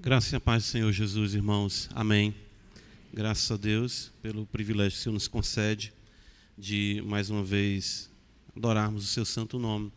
[0.00, 1.88] Graça e a paz do Senhor Jesus, irmãos.
[1.94, 2.34] Amém.
[3.12, 5.92] Graças a Deus pelo privilégio que o Senhor nos concede
[6.58, 8.10] de mais uma vez
[8.54, 9.90] adorarmos o seu santo nome,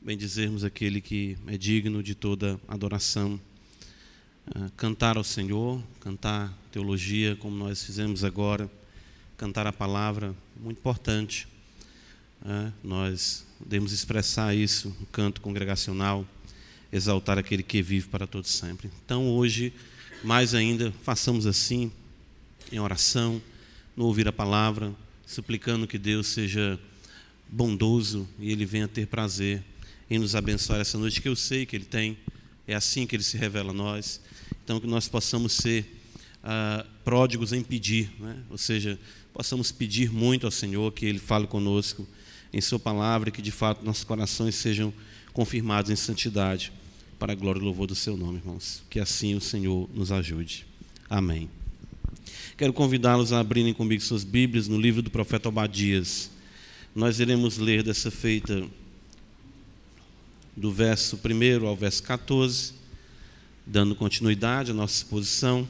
[0.00, 3.38] bendizermos aquele que é digno de toda adoração.
[4.48, 8.68] Uh, cantar ao Senhor, cantar teologia, como nós fizemos agora,
[9.36, 11.46] cantar a palavra, muito importante.
[12.42, 16.26] Uh, nós podemos expressar isso no canto congregacional
[16.92, 18.90] exaltar aquele que vive para todos sempre.
[19.04, 19.72] Então, hoje,
[20.24, 21.90] mais ainda, façamos assim,
[22.72, 23.40] em oração,
[23.96, 24.94] no ouvir a palavra,
[25.26, 26.78] suplicando que Deus seja
[27.48, 29.62] bondoso e Ele venha ter prazer
[30.10, 32.18] em nos abençoar essa noite, que eu sei que Ele tem,
[32.66, 34.20] é assim que Ele se revela a nós.
[34.64, 36.00] Então, que nós possamos ser
[36.42, 38.36] ah, pródigos em pedir, né?
[38.50, 38.98] ou seja,
[39.32, 42.06] possamos pedir muito ao Senhor que Ele fale conosco
[42.52, 44.92] em Sua palavra, que de fato nossos corações sejam
[45.32, 46.72] confirmados em santidade
[47.18, 48.82] para a glória e louvor do seu nome, irmãos.
[48.88, 50.66] Que assim o Senhor nos ajude.
[51.08, 51.50] Amém.
[52.56, 56.30] Quero convidá-los a abrirem comigo suas Bíblias no livro do profeta Obadias.
[56.94, 58.66] Nós iremos ler dessa feita
[60.56, 62.74] do verso 1 ao verso 14,
[63.66, 65.66] dando continuidade à nossa exposição.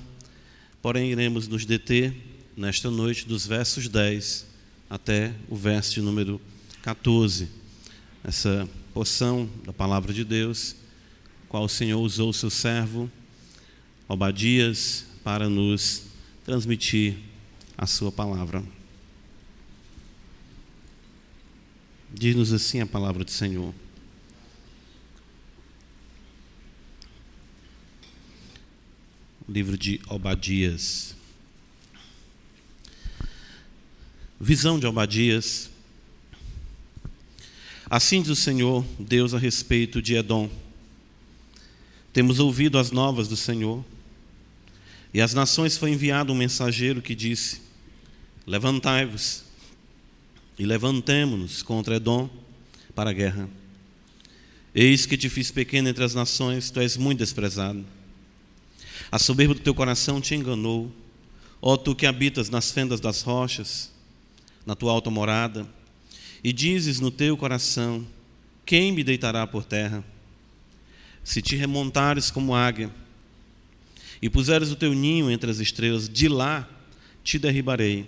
[0.82, 2.14] Porém, iremos nos deter
[2.56, 4.46] nesta noite dos versos 10
[4.88, 6.40] até o verso de número
[6.82, 7.48] 14.
[8.24, 10.76] Essa porção da palavra de Deus
[11.48, 13.10] qual o Senhor usou o seu servo,
[14.06, 16.04] Obadias, para nos
[16.44, 17.16] transmitir
[17.76, 18.62] a sua palavra.
[22.12, 23.74] Diz-nos assim a palavra do Senhor.
[29.50, 31.16] livro de Obadias.
[34.40, 35.68] Visão de Obadias.
[37.90, 40.48] Assim diz o Senhor, Deus a respeito de Edom
[42.12, 43.84] temos ouvido as novas do Senhor.
[45.12, 47.60] E às nações foi enviado um mensageiro que disse:
[48.46, 49.44] Levantai-vos
[50.58, 52.28] e levantemo-nos contra Edom
[52.94, 53.48] para a guerra.
[54.74, 57.84] Eis que te fiz pequeno entre as nações, tu és muito desprezado.
[59.10, 60.92] A soberba do teu coração te enganou,
[61.60, 63.90] ó tu que habitas nas fendas das rochas,
[64.64, 65.66] na tua alta morada,
[66.42, 68.06] e dizes no teu coração:
[68.64, 70.04] Quem me deitará por terra?
[71.22, 72.90] se te remontares como águia
[74.20, 76.68] e puseres o teu ninho entre as estrelas, de lá
[77.22, 78.06] te derribarei,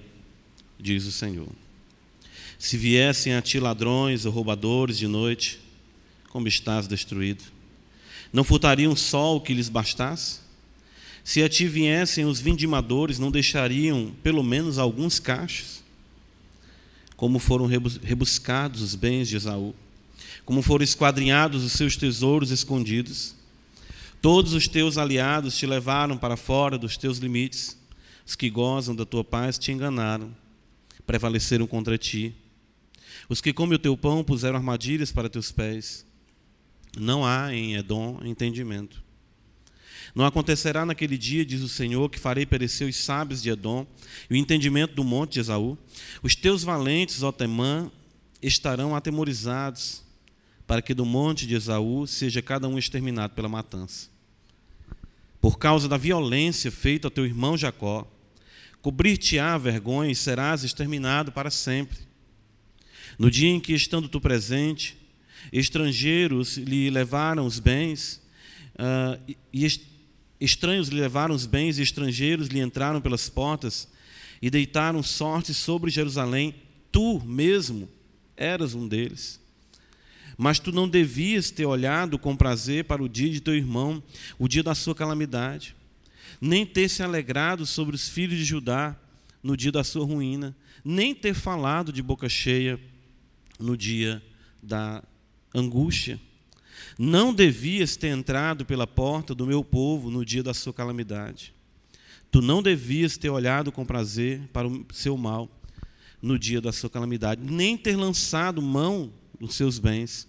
[0.79, 1.49] diz o Senhor.
[2.59, 5.61] Se viessem a ti ladrões ou roubadores de noite,
[6.31, 7.45] como estás destruído?
[8.33, 10.41] Não furtariam só o que lhes bastasse?
[11.25, 15.82] Se a ti viessem os vindimadores, não deixariam pelo menos alguns cachos?
[17.23, 19.73] Como foram rebuscados os bens de Esaú?
[20.45, 23.37] como foram esquadrinhados os seus tesouros escondidos.
[24.21, 27.79] Todos os teus aliados te levaram para fora dos teus limites.
[28.27, 30.35] Os que gozam da tua paz te enganaram,
[31.07, 32.35] prevaleceram contra ti.
[33.29, 36.05] Os que comem o teu pão puseram armadilhas para teus pés.
[36.99, 39.01] Não há em Edom entendimento.
[40.15, 43.87] Não acontecerá naquele dia, diz o Senhor, que farei perecer os sábios de Edom
[44.29, 45.79] e o entendimento do monte de Esaú.
[46.23, 47.91] Os teus valentes, ó Temã,
[48.43, 50.03] estarão atemorizados
[50.67, 54.11] para que do monte de Esaú seja cada um exterminado pela matança.
[55.41, 58.07] Por causa da violência feita ao teu irmão Jacó,
[58.83, 61.99] cobrir-te-á vergonha e serás exterminado para sempre.
[63.19, 64.97] No dia em que, estando tu presente,
[65.53, 68.23] estrangeiros lhe levaram os bens,
[68.75, 69.65] uh, e
[70.45, 73.89] estranhos lhe levaram os bens, e estrangeiros lhe entraram pelas portas
[74.41, 76.55] e deitaram sorte sobre Jerusalém,
[76.91, 77.89] tu mesmo
[78.37, 79.41] eras um deles.
[80.37, 84.03] Mas tu não devias ter olhado com prazer para o dia de teu irmão,
[84.39, 85.77] o dia da sua calamidade,
[86.41, 88.97] nem ter se alegrado sobre os filhos de Judá
[89.43, 92.81] no dia da sua ruína, nem ter falado de boca cheia
[93.61, 94.21] no dia
[94.61, 95.05] da
[95.55, 96.19] angústia.
[96.99, 101.55] Não devias ter entrado pela porta do meu povo no dia da sua calamidade.
[102.31, 105.51] Tu não devias ter olhado com prazer para o seu mal
[106.23, 110.29] no dia da sua calamidade, nem ter lançado mão nos seus bens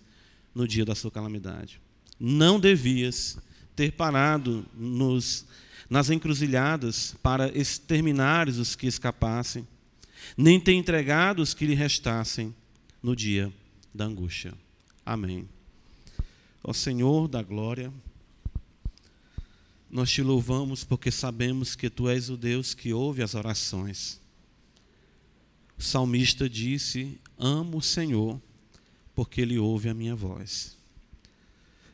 [0.53, 1.79] no dia da sua calamidade.
[2.19, 3.37] Não devias
[3.75, 5.45] ter parado nos,
[5.89, 9.67] nas encruzilhadas para exterminares os que escapassem,
[10.35, 12.53] nem ter entregado os que lhe restassem
[13.01, 13.53] no dia
[13.93, 14.53] da angústia.
[15.05, 15.47] Amém.
[16.63, 17.91] Ó Senhor da glória,
[19.91, 24.19] nós te louvamos porque sabemos que tu és o Deus que ouve as orações.
[25.77, 28.41] O salmista disse: Amo o Senhor
[29.13, 30.77] porque ele ouve a minha voz.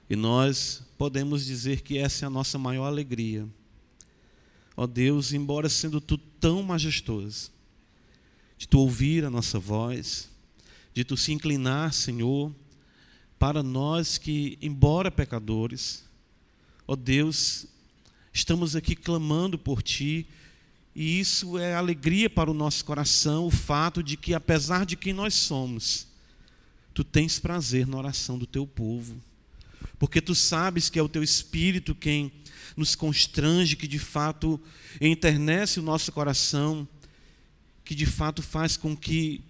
[0.10, 3.48] E nós podemos dizer que essa é a nossa maior alegria.
[4.78, 7.52] Ó Deus, embora sendo tu tão majestoso,
[8.58, 10.30] de tu ouvir a nossa voz,
[10.94, 12.54] de tu se inclinar, Senhor,
[13.40, 16.04] para nós que, embora pecadores,
[16.86, 17.66] ó Deus,
[18.34, 20.28] estamos aqui clamando por ti,
[20.94, 25.14] e isso é alegria para o nosso coração, o fato de que, apesar de quem
[25.14, 26.06] nós somos,
[26.94, 29.16] tu tens prazer na oração do teu povo,
[29.98, 32.34] porque tu sabes que é o teu espírito quem
[32.76, 34.60] nos constrange, que de fato
[35.00, 36.86] enternece o nosso coração,
[37.86, 39.42] que de fato faz com que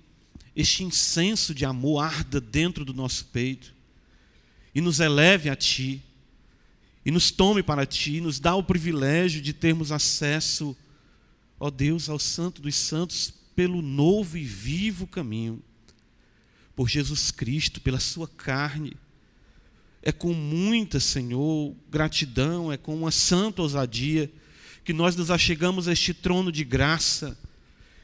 [0.56, 3.79] este incenso de amor arda dentro do nosso peito
[4.80, 6.02] e nos eleve a Ti,
[7.06, 10.74] e nos tome para Ti, e nos dá o privilégio de termos acesso,
[11.60, 15.62] ó Deus, ao Santo dos Santos pelo novo e vivo caminho,
[16.78, 18.94] por Jesus Cristo, pela Sua carne.
[20.02, 24.32] É com muita, Senhor, gratidão, é com uma santa ousadia
[24.86, 27.38] que nós nos achegamos a este trono de graça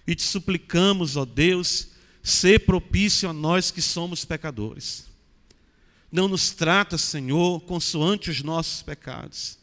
[0.06, 1.88] e te suplicamos, ó Deus,
[2.22, 5.15] ser propício a nós que somos pecadores.
[6.16, 9.58] Não nos trata, Senhor, consoante os nossos pecados,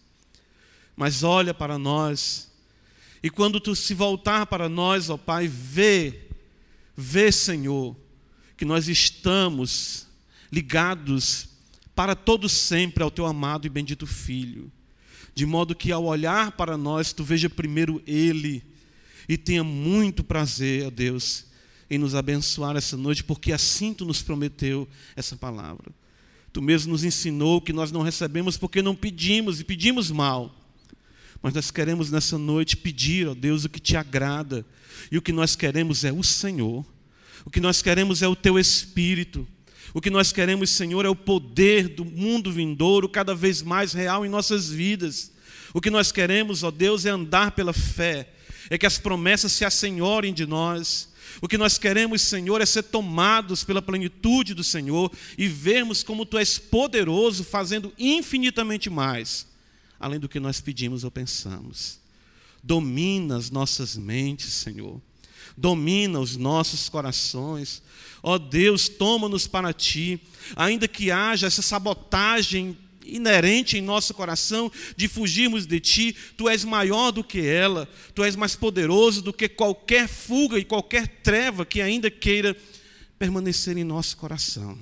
[0.95, 2.53] mas olha para nós,
[3.23, 6.29] e quando tu se voltar para nós, ó Pai, vê,
[6.95, 7.97] vê, Senhor,
[8.55, 10.07] que nós estamos
[10.53, 11.49] ligados
[11.95, 14.71] para todo sempre ao teu amado e bendito Filho,
[15.35, 18.63] de modo que ao olhar para nós, tu veja primeiro Ele
[19.27, 21.47] e tenha muito prazer, ó Deus,
[21.89, 26.02] em nos abençoar essa noite, porque assim tu nos prometeu essa palavra.
[26.53, 30.55] Tu mesmo nos ensinou que nós não recebemos porque não pedimos e pedimos mal.
[31.41, 34.65] Mas nós queremos nessa noite pedir, ó Deus, o que te agrada.
[35.11, 36.85] E o que nós queremos é o Senhor.
[37.45, 39.47] O que nós queremos é o teu espírito.
[39.95, 44.25] O que nós queremos, Senhor, é o poder do mundo vindouro cada vez mais real
[44.25, 45.33] em nossas vidas.
[45.75, 48.31] O que nós queremos, ó Deus, é andar pela fé,
[48.71, 51.09] é que as promessas se assenhorem de nós,
[51.41, 56.27] o que nós queremos, Senhor, é ser tomados pela plenitude do Senhor e vermos como
[56.27, 59.47] Tu és poderoso, fazendo infinitamente mais,
[59.99, 62.01] além do que nós pedimos ou pensamos.
[62.63, 65.01] Domina as nossas mentes, Senhor.
[65.57, 67.83] Domina os nossos corações.
[68.23, 70.21] Ó oh Deus, toma-nos para Ti,
[70.55, 76.65] ainda que haja essa sabotagem inerente em nosso coração de fugirmos de ti, tu és
[76.65, 81.65] maior do que ela, tu és mais poderoso do que qualquer fuga e qualquer treva
[81.65, 82.57] que ainda queira
[83.19, 84.79] permanecer em nosso coração.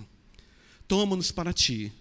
[0.88, 1.92] Toma-nos para ti.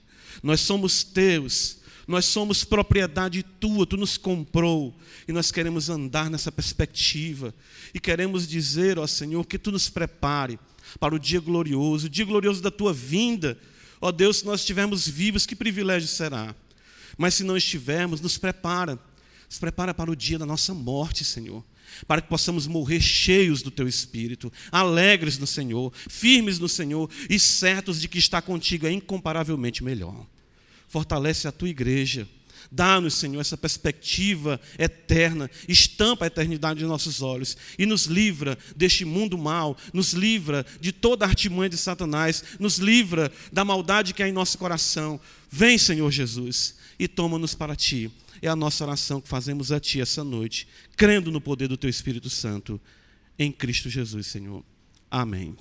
[0.42, 6.52] Nós somos teus, nós somos propriedade tua, tu nos comprou e nós queremos andar nessa
[6.52, 7.54] perspectiva
[7.94, 10.58] e queremos dizer, ó Senhor, que tu nos prepare
[11.00, 13.58] para o dia glorioso, o dia glorioso da tua vinda
[14.02, 16.56] Ó oh Deus, se nós estivermos vivos, que privilégio será.
[17.18, 18.98] Mas se não estivermos, nos prepara.
[19.50, 21.64] Nos prepara para o dia da nossa morte, Senhor.
[22.08, 27.40] Para que possamos morrer cheios do Teu Espírito, alegres no Senhor, firmes no Senhor e
[27.40, 30.28] certos de que estar contigo é incomparavelmente melhor.
[30.88, 32.28] Fortalece a Tua igreja
[32.72, 39.06] Dá-nos, Senhor, essa perspectiva eterna, estampa a eternidade nos nossos olhos e nos livra deste
[39.06, 44.22] mundo mal, nos livra de toda a artimanha de Satanás, nos livra da maldade que
[44.22, 45.20] há em nosso coração.
[45.50, 48.12] Vem, Senhor Jesus, e toma-nos para ti.
[48.40, 51.90] É a nossa oração que fazemos a ti essa noite, crendo no poder do teu
[51.90, 52.80] Espírito Santo,
[53.38, 54.64] em Cristo Jesus, Senhor.
[55.10, 55.58] Amém.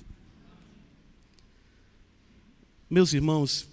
[2.87, 3.67] Meus irmãos,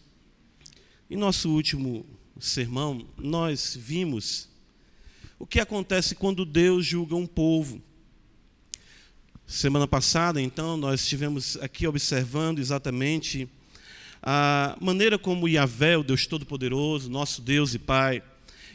[1.10, 2.06] em nosso último
[2.38, 4.48] sermão, nós vimos
[5.38, 7.80] o que acontece quando Deus julga um povo.
[9.46, 13.48] Semana passada, então, nós estivemos aqui observando exatamente
[14.22, 18.22] a maneira como Yahvé, o Deus Todo-Poderoso, nosso Deus e Pai,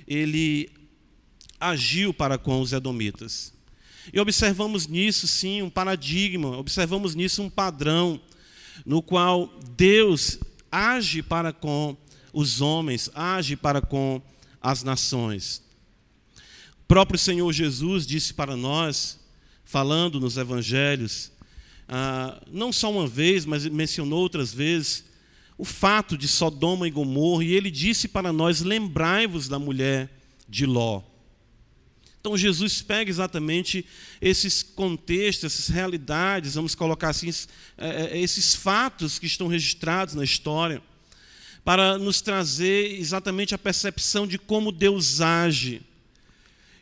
[0.08, 0.70] ele
[1.60, 3.54] agiu para com os edomitas.
[4.14, 8.20] E observamos nisso, sim, um paradigma, observamos nisso um padrão,
[8.86, 10.40] no qual Deus
[10.72, 11.96] age para com
[12.34, 14.22] os homens, age para com
[14.62, 15.62] as nações.
[16.84, 19.20] O próprio Senhor Jesus disse para nós,
[19.64, 21.32] falando nos evangelhos,
[21.88, 25.06] ah, não só uma vez, mas mencionou outras vezes,
[25.58, 30.10] o fato de Sodoma e Gomorra, e ele disse para nós: lembrai-vos da mulher
[30.48, 31.04] de Ló.
[32.20, 33.86] Então Jesus pega exatamente
[34.22, 37.30] esses contextos, essas realidades, vamos colocar assim,
[37.78, 40.82] é, é, esses fatos que estão registrados na história,
[41.64, 45.82] para nos trazer exatamente a percepção de como Deus age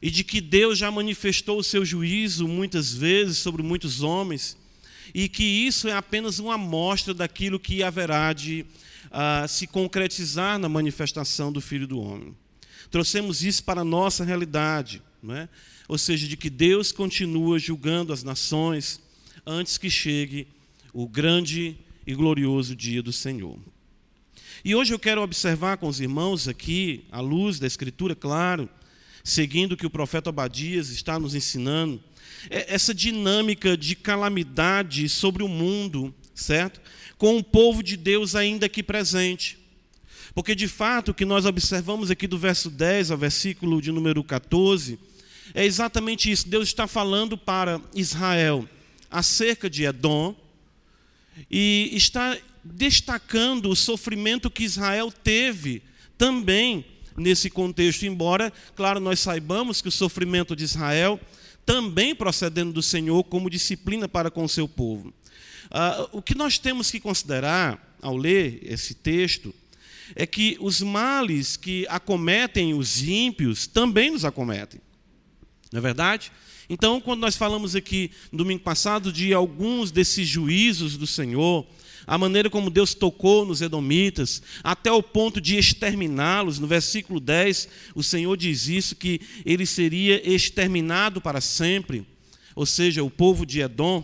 [0.02, 4.58] e de que Deus já manifestou o seu juízo muitas vezes sobre muitos homens
[5.14, 8.66] e que isso é apenas uma amostra daquilo que haverá de
[9.12, 12.36] a se concretizar na manifestação do Filho do Homem.
[12.92, 15.50] Trouxemos isso para a nossa realidade, não é?
[15.88, 19.02] ou seja, de que Deus continua julgando as nações
[19.46, 20.48] antes que chegue
[20.94, 23.60] o grande e glorioso dia do Senhor.
[24.64, 28.68] E hoje eu quero observar com os irmãos aqui, à luz da Escritura, claro,
[29.24, 32.02] seguindo o que o profeta Abadias está nos ensinando,
[32.50, 36.82] é essa dinâmica de calamidade sobre o mundo, certo?
[37.18, 39.58] Com o povo de Deus ainda aqui presente.
[40.34, 44.24] Porque de fato o que nós observamos aqui do verso 10 ao versículo de número
[44.24, 45.00] 14
[45.54, 46.48] é exatamente isso.
[46.48, 48.68] Deus está falando para Israel
[49.10, 50.36] acerca de Edom
[51.50, 55.82] e está destacando o sofrimento que Israel teve
[56.18, 56.86] também
[57.18, 61.20] nesse contexto, embora, claro, nós saibamos que o sofrimento de Israel
[61.66, 65.14] também procedendo do Senhor como disciplina para com o seu povo.
[65.66, 69.54] Uh, o que nós temos que considerar ao ler esse texto
[70.16, 74.82] é que os males que acometem os ímpios também nos acometem.
[75.72, 76.32] Não é verdade?
[76.68, 81.68] Então, quando nós falamos aqui no domingo passado de alguns desses juízos do Senhor,
[82.10, 87.70] a maneira como Deus tocou nos Edomitas, até o ponto de exterminá-los, no versículo 10,
[87.94, 92.04] o Senhor diz isso, que ele seria exterminado para sempre,
[92.56, 94.04] ou seja, o povo de Edom.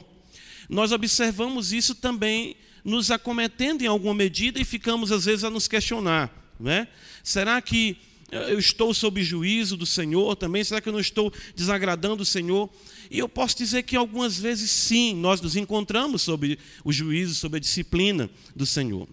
[0.70, 5.68] Nós observamos isso também nos acometendo em alguma medida e ficamos às vezes a nos
[5.68, 6.88] questionar, não é?
[7.24, 7.98] Será que
[8.32, 10.64] eu estou sob juízo do Senhor também?
[10.64, 12.70] Será que eu não estou desagradando o Senhor?
[13.10, 17.58] E eu posso dizer que algumas vezes sim, nós nos encontramos sob o juízo, sob
[17.58, 19.08] a disciplina do Senhor.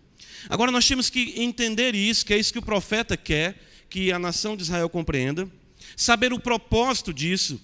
[0.49, 4.19] Agora nós temos que entender isso, que é isso que o profeta quer que a
[4.19, 5.47] nação de Israel compreenda,
[5.95, 7.61] saber o propósito disso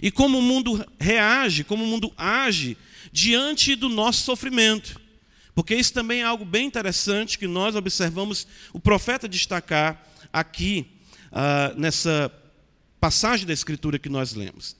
[0.00, 2.76] e como o mundo reage, como o mundo age
[3.12, 4.98] diante do nosso sofrimento.
[5.54, 10.86] Porque isso também é algo bem interessante que nós observamos o profeta destacar aqui
[11.32, 12.32] uh, nessa
[13.00, 14.76] passagem da Escritura que nós lemos.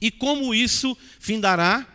[0.00, 1.86] E como isso findará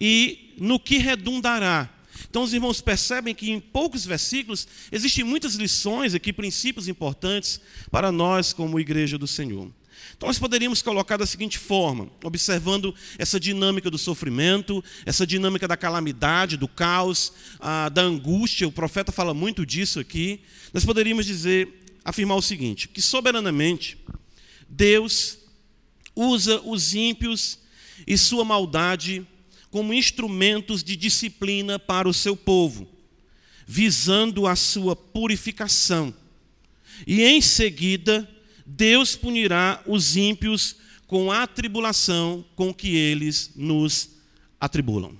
[0.00, 1.88] e no que redundará.
[2.28, 7.60] Então os irmãos percebem que em poucos versículos existem muitas lições aqui, princípios importantes
[7.90, 9.72] para nós como igreja do Senhor.
[10.16, 15.78] Então nós poderíamos colocar da seguinte forma, observando essa dinâmica do sofrimento, essa dinâmica da
[15.78, 20.42] calamidade, do caos, ah, da angústia, o profeta fala muito disso aqui.
[20.74, 21.79] Nós poderíamos dizer
[22.10, 23.98] afirmar o seguinte: que soberanamente
[24.68, 25.38] Deus
[26.14, 27.58] usa os ímpios
[28.06, 29.26] e sua maldade
[29.70, 32.88] como instrumentos de disciplina para o seu povo,
[33.66, 36.12] visando a sua purificação.
[37.06, 38.28] E em seguida,
[38.66, 40.76] Deus punirá os ímpios
[41.06, 44.10] com a tribulação com que eles nos
[44.60, 45.16] atribulam.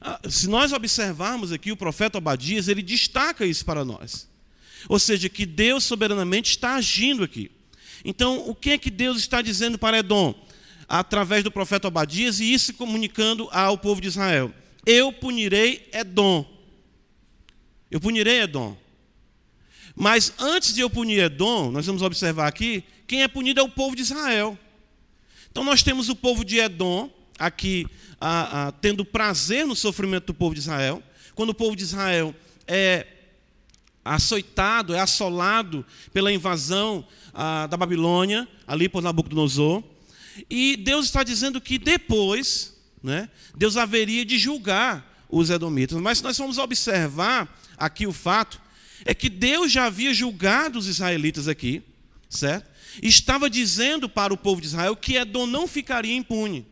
[0.00, 4.28] Ah, se nós observarmos aqui o profeta Obadias, ele destaca isso para nós.
[4.88, 7.50] Ou seja, que Deus soberanamente está agindo aqui.
[8.04, 10.34] Então, o que é que Deus está dizendo para Edom?
[10.86, 14.52] Através do profeta Obadias e isso comunicando ao povo de Israel.
[14.84, 16.44] Eu punirei Edom.
[17.90, 18.76] Eu punirei Edom.
[19.96, 23.68] Mas antes de eu punir Edom, nós vamos observar aqui, quem é punido é o
[23.68, 24.58] povo de Israel.
[25.50, 27.86] Então nós temos o povo de Edom aqui
[28.20, 31.02] a, a, tendo prazer no sofrimento do povo de Israel.
[31.34, 32.34] Quando o povo de Israel
[32.66, 33.06] é
[34.04, 39.82] açoitado, é assolado pela invasão ah, da Babilônia, ali por Nabucodonosor.
[40.50, 45.98] E Deus está dizendo que depois, né, Deus haveria de julgar os edomitas.
[46.00, 48.60] Mas se nós vamos observar aqui o fato,
[49.04, 51.82] é que Deus já havia julgado os israelitas aqui,
[52.28, 52.72] certo?
[53.02, 56.66] Estava dizendo para o povo de Israel que Edom não ficaria impune.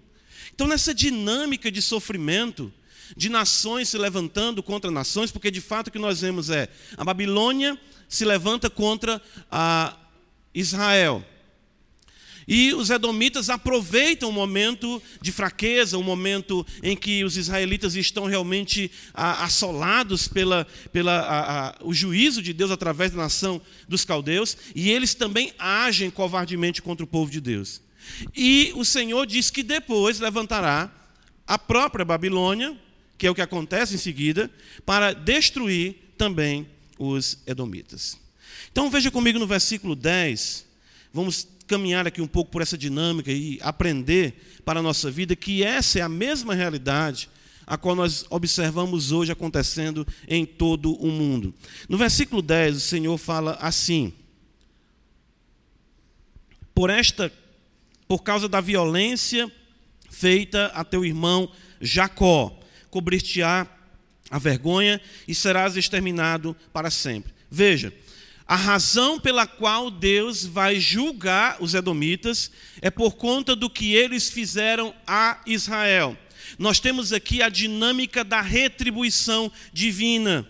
[0.55, 2.73] Então, nessa dinâmica de sofrimento,
[3.17, 7.05] de nações se levantando contra nações, porque de fato o que nós vemos é a
[7.05, 7.79] Babilônia
[8.09, 9.97] se levanta contra a
[10.55, 11.25] Israel.
[12.47, 18.27] E os edomitas aproveitam o momento de fraqueza, o momento em que os israelitas estão
[18.27, 24.57] realmente assolados pela, pela a, a, o juízo de Deus através da nação dos caldeus,
[24.75, 27.81] e eles também agem covardemente contra o povo de Deus.
[28.35, 30.91] E o Senhor diz que depois levantará
[31.47, 32.77] a própria Babilônia,
[33.17, 34.51] que é o que acontece em seguida,
[34.85, 36.67] para destruir também
[36.99, 38.19] os edomitas.
[38.71, 40.67] Então veja comigo no versículo 10,
[41.13, 45.63] vamos caminhar aqui um pouco por essa dinâmica e aprender para a nossa vida que
[45.63, 47.29] essa é a mesma realidade
[47.67, 51.55] a qual nós observamos hoje acontecendo em todo o mundo.
[51.89, 54.13] No versículo 10, o Senhor fala assim:
[56.75, 57.33] Por esta
[58.09, 59.51] por causa da violência
[60.11, 61.51] feita a teu irmão
[61.81, 62.61] Jacó,
[62.93, 63.67] cobrir-te-á
[64.31, 67.33] a vergonha e serás exterminado para sempre.
[67.51, 67.91] Veja,
[68.47, 72.51] a razão pela qual Deus vai julgar os edomitas
[72.83, 76.17] é por conta do que eles fizeram a Israel.
[76.59, 80.47] Nós temos aqui a dinâmica da retribuição divina.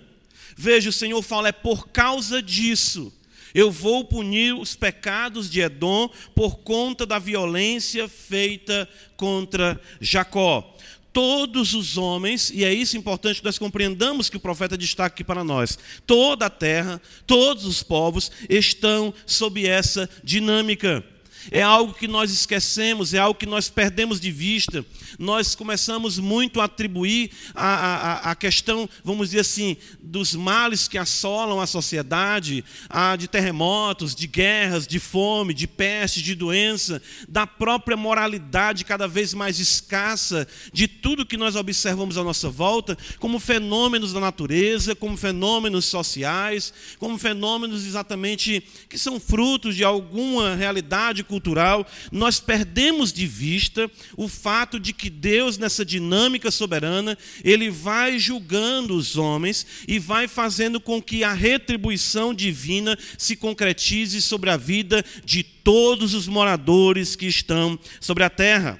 [0.57, 3.13] Veja, o Senhor fala: é por causa disso.
[3.55, 10.77] Eu vou punir os pecados de Edom por conta da violência feita contra Jacó
[11.13, 15.25] todos os homens, e é isso importante que nós compreendamos que o profeta destaca aqui
[15.25, 21.05] para nós: toda a terra, todos os povos estão sob essa dinâmica
[21.51, 24.85] é algo que nós esquecemos, é algo que nós perdemos de vista.
[25.19, 30.99] Nós começamos muito a atribuir a, a, a questão, vamos dizer assim, dos males que
[30.99, 37.47] assolam a sociedade, a, de terremotos, de guerras, de fome, de peste, de doença, da
[37.47, 43.39] própria moralidade cada vez mais escassa, de tudo que nós observamos à nossa volta, como
[43.39, 51.25] fenômenos da natureza, como fenômenos sociais, como fenômenos exatamente que são frutos de alguma realidade
[51.33, 58.19] cultural, nós perdemos de vista o fato de que Deus, nessa dinâmica soberana, ele vai
[58.19, 64.59] julgando os homens e vai fazendo com que a retribuição divina se concretize sobre a
[64.59, 68.79] vida de todos os moradores que estão sobre a terra.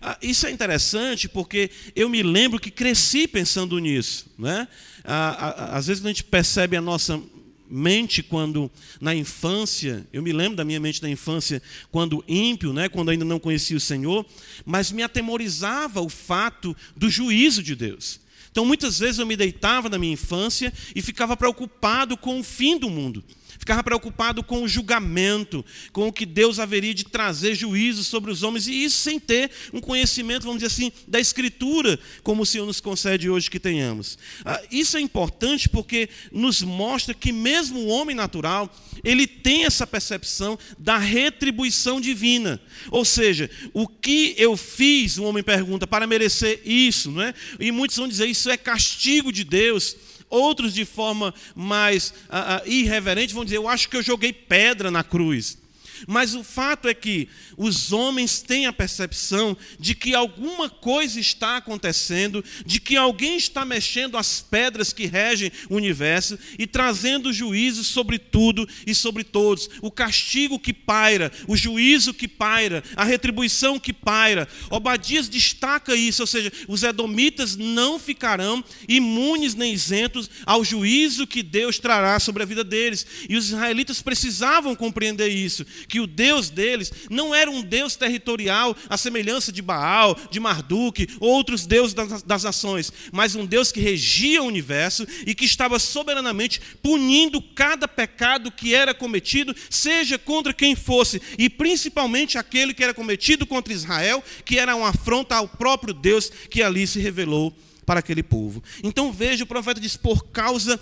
[0.00, 4.24] Ah, isso é interessante porque eu me lembro que cresci pensando nisso.
[4.38, 4.66] Né?
[5.06, 7.20] às vezes a gente percebe a nossa
[7.74, 12.88] mente quando na infância, eu me lembro da minha mente na infância, quando ímpio, né,
[12.88, 14.24] quando ainda não conhecia o Senhor,
[14.64, 18.20] mas me atemorizava o fato do juízo de Deus.
[18.52, 22.78] Então muitas vezes eu me deitava na minha infância e ficava preocupado com o fim
[22.78, 23.24] do mundo
[23.64, 28.42] ficava preocupado com o julgamento, com o que Deus haveria de trazer juízo sobre os
[28.42, 32.66] homens, e isso sem ter um conhecimento, vamos dizer assim, da Escritura, como o Senhor
[32.66, 34.18] nos concede hoje que tenhamos.
[34.44, 38.70] Ah, isso é importante porque nos mostra que, mesmo o homem natural,
[39.02, 42.60] ele tem essa percepção da retribuição divina.
[42.90, 47.32] Ou seja, o que eu fiz, o homem pergunta, para merecer isso, não é?
[47.58, 49.96] E muitos vão dizer, isso é castigo de Deus.
[50.28, 54.90] Outros, de forma mais uh, uh, irreverente, vão dizer: Eu acho que eu joguei pedra
[54.90, 55.58] na cruz.
[56.06, 61.56] Mas o fato é que os homens têm a percepção de que alguma coisa está
[61.56, 67.84] acontecendo, de que alguém está mexendo as pedras que regem o universo e trazendo juízo
[67.84, 69.68] sobre tudo e sobre todos.
[69.80, 74.48] O castigo que paira, o juízo que paira, a retribuição que paira.
[74.70, 81.42] Obadias destaca isso, ou seja, os edomitas não ficarão imunes nem isentos ao juízo que
[81.42, 83.06] Deus trará sobre a vida deles.
[83.28, 88.76] E os israelitas precisavam compreender isso que o Deus deles não era um Deus territorial,
[88.88, 93.80] à semelhança de Baal, de Marduk, outros deuses das, das nações, mas um Deus que
[93.80, 100.52] regia o universo e que estava soberanamente punindo cada pecado que era cometido, seja contra
[100.52, 105.48] quem fosse, e principalmente aquele que era cometido contra Israel, que era uma afronta ao
[105.48, 108.62] próprio Deus que ali se revelou para aquele povo.
[108.82, 110.80] Então veja, o profeta diz: por causa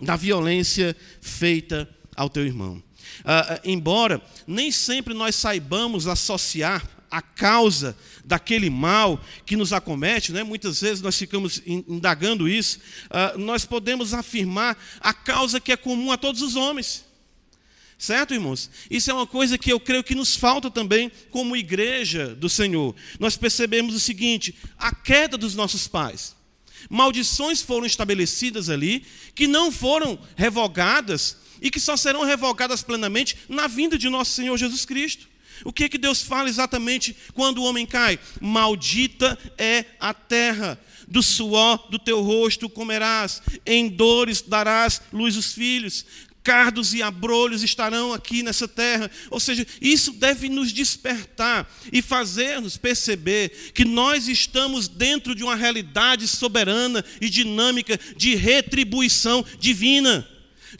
[0.00, 2.82] da violência feita ao teu irmão.
[3.20, 10.42] Uh, embora nem sempre nós saibamos associar a causa daquele mal que nos acomete, né?
[10.42, 16.10] muitas vezes nós ficamos indagando isso, uh, nós podemos afirmar a causa que é comum
[16.10, 17.04] a todos os homens.
[17.96, 18.68] Certo, irmãos?
[18.90, 22.94] Isso é uma coisa que eu creio que nos falta também como igreja do Senhor.
[23.20, 26.34] Nós percebemos o seguinte: a queda dos nossos pais.
[26.90, 33.66] Maldições foram estabelecidas ali que não foram revogadas e que só serão revogadas plenamente na
[33.66, 35.26] vinda de nosso Senhor Jesus Cristo.
[35.64, 38.18] O que é que Deus fala exatamente quando o homem cai?
[38.40, 45.52] Maldita é a terra, do suor do teu rosto comerás, em dores darás luz aos
[45.52, 46.04] filhos,
[46.42, 49.10] cardos e abrolhos estarão aqui nessa terra.
[49.30, 55.56] Ou seja, isso deve nos despertar e fazer-nos perceber que nós estamos dentro de uma
[55.56, 60.28] realidade soberana e dinâmica de retribuição divina.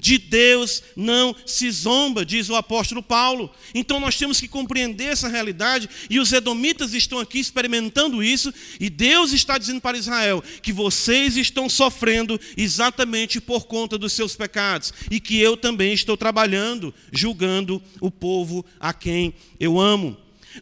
[0.01, 3.51] De Deus não se zomba, diz o apóstolo Paulo.
[3.75, 8.91] Então nós temos que compreender essa realidade, e os edomitas estão aqui experimentando isso, e
[8.91, 14.93] Deus está dizendo para Israel que vocês estão sofrendo exatamente por conta dos seus pecados,
[15.11, 20.17] e que eu também estou trabalhando, julgando o povo a quem eu amo.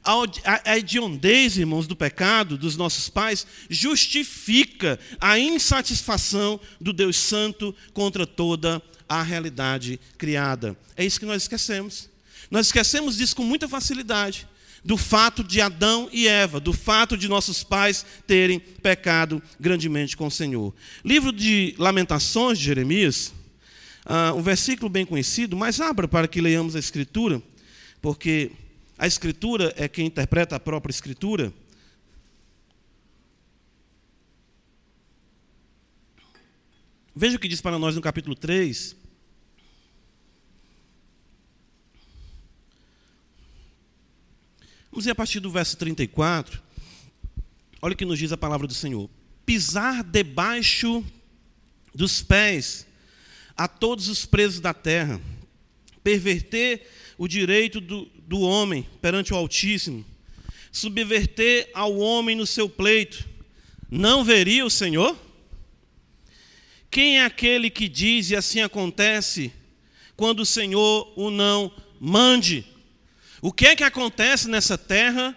[0.05, 8.27] A hediondez, irmãos, do pecado dos nossos pais justifica a insatisfação do Deus Santo contra
[8.27, 8.83] toda a
[9.18, 10.77] à realidade criada.
[10.96, 12.09] É isso que nós esquecemos.
[12.51, 14.48] Nós esquecemos disso com muita facilidade.
[14.85, 20.27] do fato de Adão e Eva, do fato de nossos pais terem pecado grandemente com
[20.27, 20.75] o Senhor.
[21.05, 23.33] Livro de Lamentações de Jeremias,
[24.05, 27.40] uh, um versículo bem conhecido, mas abra para que leiamos a Escritura,
[28.01, 28.51] porque
[28.98, 31.53] a Escritura é quem interpreta a própria Escritura.
[37.14, 39.02] Veja o que diz para nós no capítulo 3.
[44.93, 46.61] Vamos ir a partir do verso 34.
[47.81, 49.09] Olha o que nos diz a palavra do Senhor:
[49.47, 51.03] pisar debaixo
[51.95, 52.87] dos pés
[53.57, 55.19] a todos os presos da terra,
[56.05, 60.05] perverter o direito do, do homem perante o Altíssimo,
[60.71, 63.27] subverter ao homem no seu pleito,
[63.91, 65.17] não veria o Senhor?
[66.91, 69.51] Quem é aquele que diz e assim acontece
[70.15, 72.72] quando o Senhor o não mande?
[73.43, 75.37] O que é que acontece nessa terra,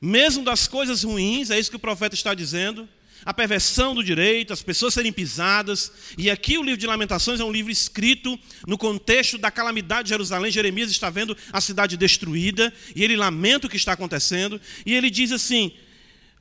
[0.00, 2.88] mesmo das coisas ruins, é isso que o profeta está dizendo,
[3.26, 5.92] a perversão do direito, as pessoas serem pisadas.
[6.16, 10.08] E aqui o livro de Lamentações é um livro escrito no contexto da calamidade de
[10.10, 10.50] Jerusalém.
[10.50, 14.58] Jeremias está vendo a cidade destruída e ele lamenta o que está acontecendo.
[14.86, 15.72] E ele diz assim: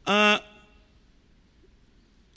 [0.06, 0.42] ah,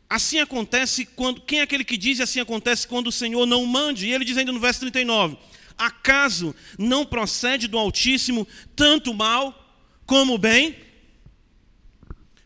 [0.08, 1.42] Assim acontece quando.
[1.42, 4.06] Quem é aquele que diz assim acontece quando o Senhor não mande?
[4.06, 5.36] E ele diz ainda no verso 39:
[5.78, 10.76] Acaso não procede do Altíssimo tanto mal como bem?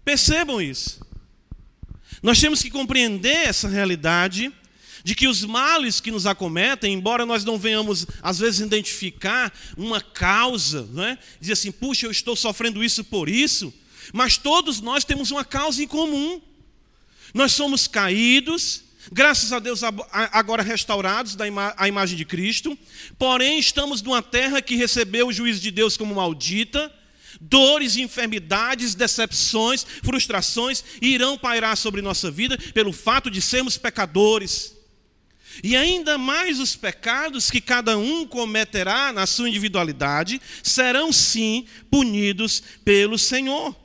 [0.05, 1.01] Percebam isso.
[2.23, 4.53] Nós temos que compreender essa realidade
[5.05, 10.01] de que os males que nos acometem, embora nós não venhamos às vezes identificar uma
[10.01, 11.19] causa, né?
[11.41, 13.73] dizer assim, puxa, eu estou sofrendo isso por isso,
[14.13, 16.41] mas todos nós temos uma causa em comum.
[17.35, 22.79] Nós somos caídos, graças a Deus agora restaurados da ima a imagem de Cristo,
[23.19, 26.93] porém estamos numa terra que recebeu o juízo de Deus como maldita,
[27.41, 34.77] dores, enfermidades, decepções, frustrações irão pairar sobre nossa vida pelo fato de sermos pecadores.
[35.63, 42.63] E ainda mais os pecados que cada um cometerá na sua individualidade serão sim punidos
[42.85, 43.77] pelo Senhor.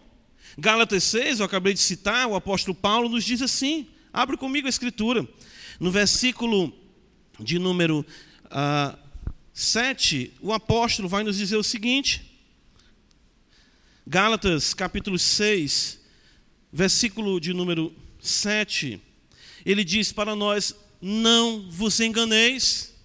[0.57, 4.69] Gálatas 6, eu acabei de citar, o apóstolo Paulo nos diz assim: abre comigo a
[4.69, 5.27] escritura.
[5.79, 6.73] No versículo
[7.39, 8.05] de número uh,
[8.49, 8.99] ah,
[9.53, 12.25] 7, o apóstolo vai nos dizer o seguinte.
[14.07, 15.99] Gálatas capítulo 6,
[16.73, 18.99] versículo de número 7,
[19.63, 22.95] ele diz para nós: Não vos enganeis,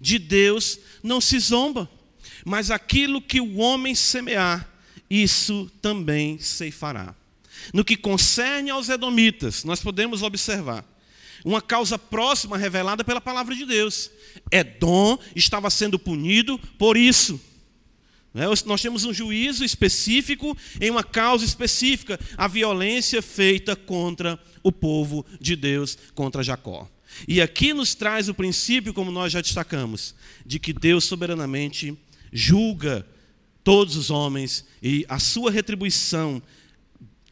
[0.00, 1.90] de Deus não se zomba,
[2.46, 4.66] mas aquilo que o homem semear,
[5.10, 7.14] isso também ceifará.
[7.72, 10.84] No que concerne aos edomitas, nós podemos observar
[11.44, 14.10] uma causa próxima revelada pela palavra de Deus.
[14.50, 17.40] Edom estava sendo punido por isso.
[18.34, 18.44] Né?
[18.66, 25.24] Nós temos um juízo específico em uma causa específica, a violência feita contra o povo
[25.40, 26.88] de Deus, contra Jacó.
[27.26, 30.14] E aqui nos traz o princípio, como nós já destacamos,
[30.44, 31.96] de que Deus soberanamente
[32.32, 33.06] julga
[33.64, 36.42] todos os homens e a sua retribuição,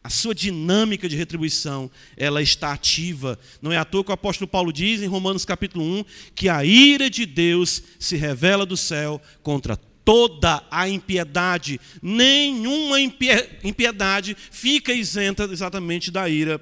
[0.05, 3.39] a sua dinâmica de retribuição, ela está ativa.
[3.59, 6.63] Não é à toa que o apóstolo Paulo diz em Romanos capítulo 1 que a
[6.63, 11.81] ira de Deus se revela do céu contra toda a impiedade.
[12.03, 16.61] Nenhuma impiedade fica isenta exatamente da ira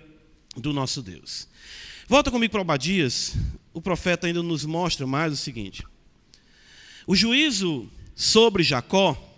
[0.56, 1.50] do nosso Deus.
[2.08, 3.36] Volta comigo para Obadias.
[3.74, 5.84] O profeta ainda nos mostra mais o seguinte:
[7.06, 9.34] o juízo sobre Jacó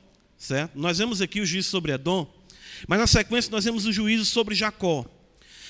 [0.46, 0.78] certo?
[0.78, 2.32] Nós vemos aqui o juízo sobre Edom,
[2.88, 5.06] mas na sequência nós vemos o juízo sobre Jacó.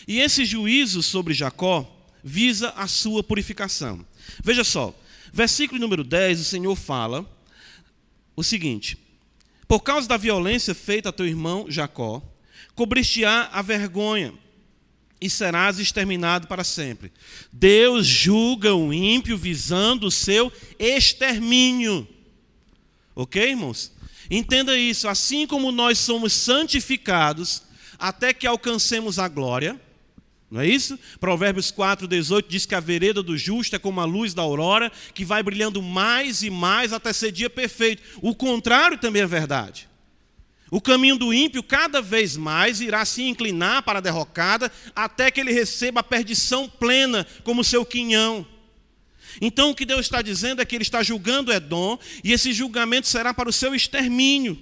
[0.07, 1.91] E esse juízo sobre Jacó
[2.23, 4.05] visa a sua purificação.
[4.43, 4.93] Veja só,
[5.31, 7.29] versículo número 10, o Senhor fala
[8.35, 8.97] o seguinte:
[9.67, 12.21] Por causa da violência feita a teu irmão Jacó,
[12.75, 14.33] cobrir-te-á a vergonha
[15.19, 17.11] e serás exterminado para sempre.
[17.51, 22.07] Deus julga o ímpio visando o seu extermínio.
[23.15, 23.91] Ok, irmãos?
[24.29, 27.63] Entenda isso, assim como nós somos santificados
[27.97, 29.79] até que alcancemos a glória,
[30.49, 30.97] não é isso?
[31.19, 34.91] Provérbios 4, 18 diz que a vereda do justo é como a luz da aurora,
[35.13, 38.01] que vai brilhando mais e mais até ser dia perfeito.
[38.21, 39.89] O contrário também é verdade.
[40.71, 45.39] O caminho do ímpio cada vez mais irá se inclinar para a derrocada, até que
[45.39, 48.45] ele receba a perdição plena como seu quinhão.
[49.41, 53.07] Então o que Deus está dizendo é que Ele está julgando Edom, e esse julgamento
[53.07, 54.57] será para o seu extermínio.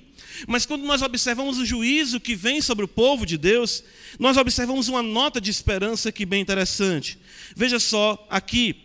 [0.47, 3.83] Mas quando nós observamos o juízo que vem sobre o povo de Deus,
[4.19, 7.17] nós observamos uma nota de esperança que bem interessante.
[7.55, 8.75] Veja só aqui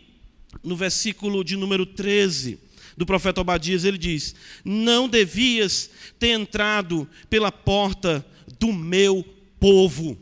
[0.63, 2.59] no versículo de número 13
[2.95, 8.25] do profeta Obadias, ele diz: Não devias ter entrado pela porta
[8.59, 9.25] do meu
[9.59, 10.17] povo.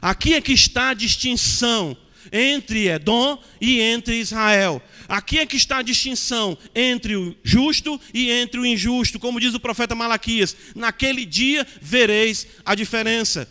[0.00, 1.96] Aqui é que está a distinção
[2.36, 4.82] entre Edom e entre Israel.
[5.08, 9.54] Aqui é que está a distinção entre o justo e entre o injusto, como diz
[9.54, 13.48] o profeta Malaquias: naquele dia vereis a diferença.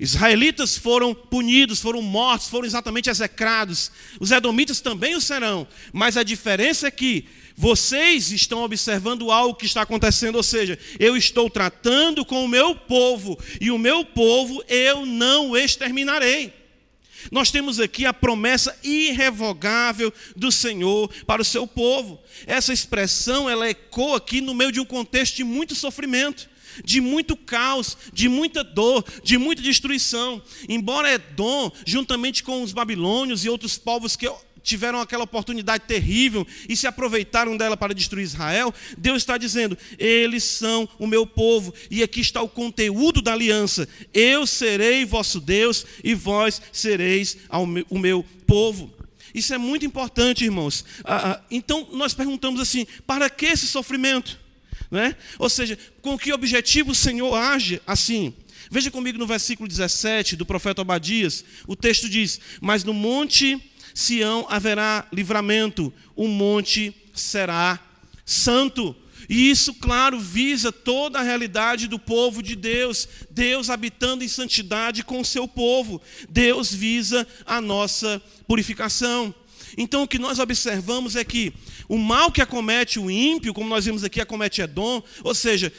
[0.00, 3.92] Israelitas foram punidos, foram mortos, foram exatamente execrados.
[4.18, 9.66] Os edomitas também o serão, mas a diferença é que vocês estão observando algo que
[9.66, 14.64] está acontecendo, ou seja, eu estou tratando com o meu povo, e o meu povo
[14.66, 16.63] eu não exterminarei.
[17.30, 22.20] Nós temos aqui a promessa irrevogável do Senhor para o seu povo.
[22.46, 26.48] Essa expressão, ela ecoa aqui no meio de um contexto de muito sofrimento,
[26.84, 30.42] de muito caos, de muita dor, de muita destruição.
[30.68, 34.26] Embora Edom, juntamente com os babilônios e outros povos que
[34.64, 40.42] tiveram aquela oportunidade terrível e se aproveitaram dela para destruir Israel, Deus está dizendo: eles
[40.42, 45.86] são o meu povo, e aqui está o conteúdo da aliança: eu serei vosso Deus
[46.02, 47.36] e vós sereis
[47.88, 48.92] o meu povo.
[49.34, 50.84] Isso é muito importante, irmãos.
[51.04, 54.40] Ah, ah, então nós perguntamos assim: para que esse sofrimento?
[54.90, 55.16] Né?
[55.38, 58.32] Ou seja, com que objetivo o Senhor age assim?
[58.70, 63.60] Veja comigo no versículo 17 do profeta Obadias, o texto diz: Mas no monte
[63.94, 67.78] Sião haverá livramento, o monte será
[68.26, 68.94] santo.
[69.28, 75.02] E isso, claro, visa toda a realidade do povo de Deus, Deus habitando em santidade
[75.02, 76.02] com o seu povo.
[76.28, 79.34] Deus visa a nossa purificação.
[79.76, 81.52] Então, o que nós observamos é que
[81.88, 85.72] o mal que acomete o ímpio, como nós vimos aqui, acomete Edom, ou seja,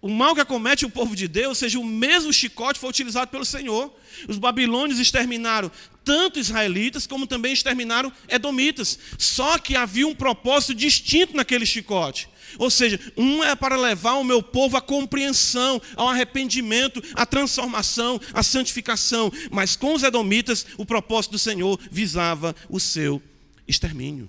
[0.00, 3.44] o mal que acomete o povo de Deus, seja o mesmo chicote foi utilizado pelo
[3.44, 3.92] Senhor.
[4.28, 5.70] Os babilônios exterminaram
[6.04, 8.98] tanto israelitas como também exterminaram edomitas.
[9.18, 12.28] Só que havia um propósito distinto naquele chicote.
[12.58, 18.20] Ou seja, um é para levar o meu povo à compreensão, ao arrependimento, à transformação,
[18.32, 19.30] à santificação.
[19.50, 23.22] Mas com os edomitas, o propósito do Senhor visava o seu
[23.68, 24.28] extermínio.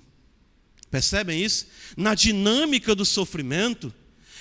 [0.90, 1.68] Percebem isso?
[1.96, 3.94] Na dinâmica do sofrimento,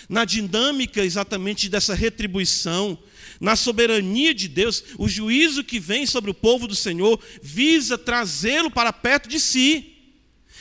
[0.09, 2.99] na dinâmica exatamente dessa retribuição,
[3.41, 8.71] na soberania de Deus, o juízo que vem sobre o povo do Senhor visa trazê-lo
[8.71, 9.97] para perto de si,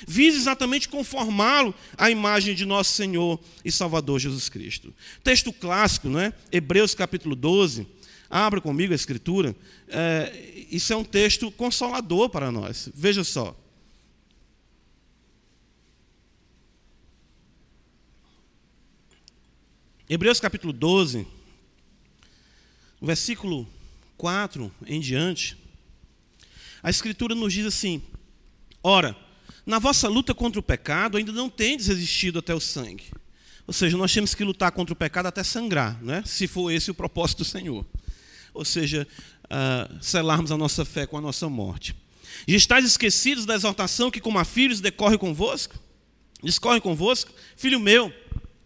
[0.08, 4.94] visa exatamente conformá-lo à imagem de nosso Senhor e Salvador Jesus Cristo.
[5.24, 6.34] Texto clássico, não é?
[6.52, 7.86] Hebreus capítulo 12.
[8.30, 9.56] Abra comigo a escritura.
[9.88, 12.90] É, isso é um texto consolador para nós.
[12.94, 13.58] Veja só.
[20.12, 21.28] Hebreus capítulo 12,
[23.00, 23.68] versículo
[24.18, 25.56] 4 em diante,
[26.82, 28.02] a Escritura nos diz assim:
[28.82, 29.16] Ora,
[29.68, 33.04] na vossa luta contra o pecado ainda não tendes resistido até o sangue.
[33.68, 36.24] Ou seja, nós temos que lutar contra o pecado até sangrar, né?
[36.26, 37.86] se for esse o propósito do Senhor.
[38.52, 39.08] Ou seja,
[39.46, 41.96] uh, selarmos a nossa fé com a nossa morte.
[42.48, 45.78] E estáis esquecidos da exortação que, como a filhos, decorre convosco?
[46.42, 47.32] Discorre convosco?
[47.56, 48.12] Filho meu,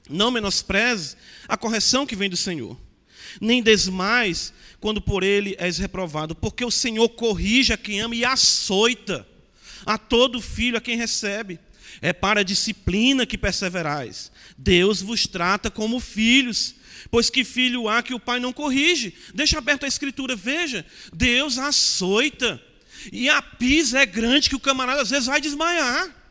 [0.10, 1.16] não menospreze
[1.48, 2.78] a correção que vem do Senhor,
[3.40, 8.26] nem desmais quando por ele és reprovado, porque o Senhor corrige a quem ama e
[8.26, 9.26] açoita
[9.86, 11.60] a todo filho a quem recebe.
[12.02, 14.32] É para a disciplina que perseverais.
[14.58, 16.76] Deus vos trata como filhos,
[17.10, 19.14] pois que filho há que o pai não corrige?
[19.34, 22.62] Deixa aberta a escritura, veja, Deus açoita.
[23.12, 26.23] E a pisa é grande que o camarada às vezes vai desmaiar.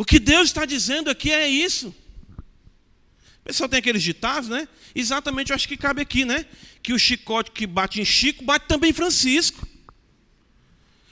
[0.00, 1.94] O que Deus está dizendo aqui é isso.
[2.38, 4.66] O pessoal tem aqueles ditados, né?
[4.94, 6.46] Exatamente, eu acho que cabe aqui, né?
[6.82, 9.68] Que o chicote que bate em Chico bate também em Francisco.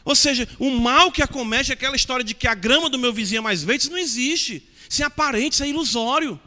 [0.06, 3.12] Ou seja, o mal que acomete é aquela história de que a grama do meu
[3.12, 4.66] vizinho é mais verde, isso não existe.
[4.88, 6.40] Isso é aparente, isso é ilusório.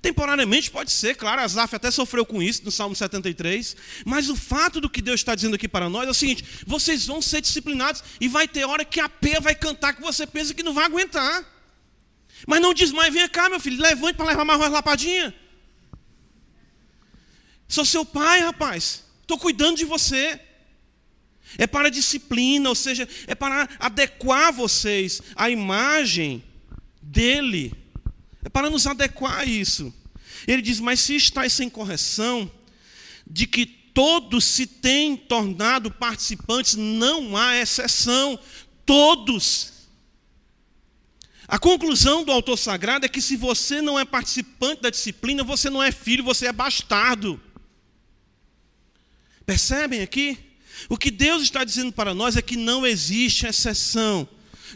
[0.00, 4.80] Temporariamente pode ser, claro, Asaf até sofreu com isso no Salmo 73, mas o fato
[4.80, 8.04] do que Deus está dizendo aqui para nós é o seguinte: vocês vão ser disciplinados
[8.20, 10.84] e vai ter hora que a pé vai cantar que você pensa que não vai
[10.84, 11.44] aguentar.
[12.46, 15.34] Mas não mãe, vem cá, meu filho, levante para levar mais uma lapadinha.
[17.66, 20.40] Sou seu pai, rapaz, estou cuidando de você.
[21.56, 26.44] É para disciplina, ou seja, é para adequar vocês à imagem
[27.02, 27.72] dele.
[28.48, 29.92] É para nos adequar a isso.
[30.46, 32.50] Ele diz: Mas se estáis sem correção,
[33.26, 38.38] de que todos se têm tornado participantes, não há exceção,
[38.86, 39.74] todos.
[41.46, 45.68] A conclusão do autor sagrado é que se você não é participante da disciplina, você
[45.68, 47.38] não é filho, você é bastardo.
[49.44, 50.38] Percebem aqui?
[50.88, 54.26] O que Deus está dizendo para nós é que não existe exceção.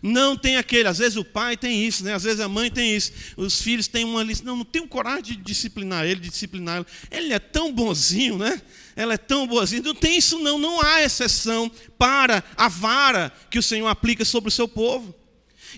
[0.02, 2.12] Não tem aquele, às vezes o pai tem isso, né?
[2.12, 3.12] às vezes a mãe tem isso.
[3.36, 6.86] Os filhos têm uma lista, não, não tenho coragem de disciplinar ele, de disciplinar ele.
[7.08, 8.60] Ele é tão bonzinho, né?
[8.96, 9.80] Ela é tão boazinha.
[9.80, 10.58] Não tem isso, não.
[10.58, 15.14] Não há exceção para a vara que o Senhor aplica sobre o seu povo.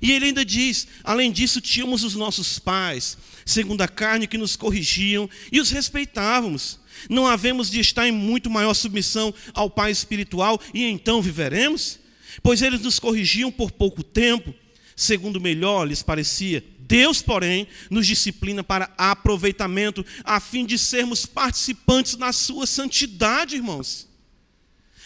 [0.00, 4.56] E ele ainda diz: além disso, tínhamos os nossos pais, segundo a carne, que nos
[4.56, 6.80] corrigiam e os respeitávamos.
[7.10, 11.98] Não havemos de estar em muito maior submissão ao Pai espiritual e então viveremos?
[12.42, 14.54] Pois eles nos corrigiam por pouco tempo,
[14.96, 16.64] segundo melhor lhes parecia.
[16.80, 24.08] Deus, porém, nos disciplina para aproveitamento, a fim de sermos participantes na sua santidade, irmãos.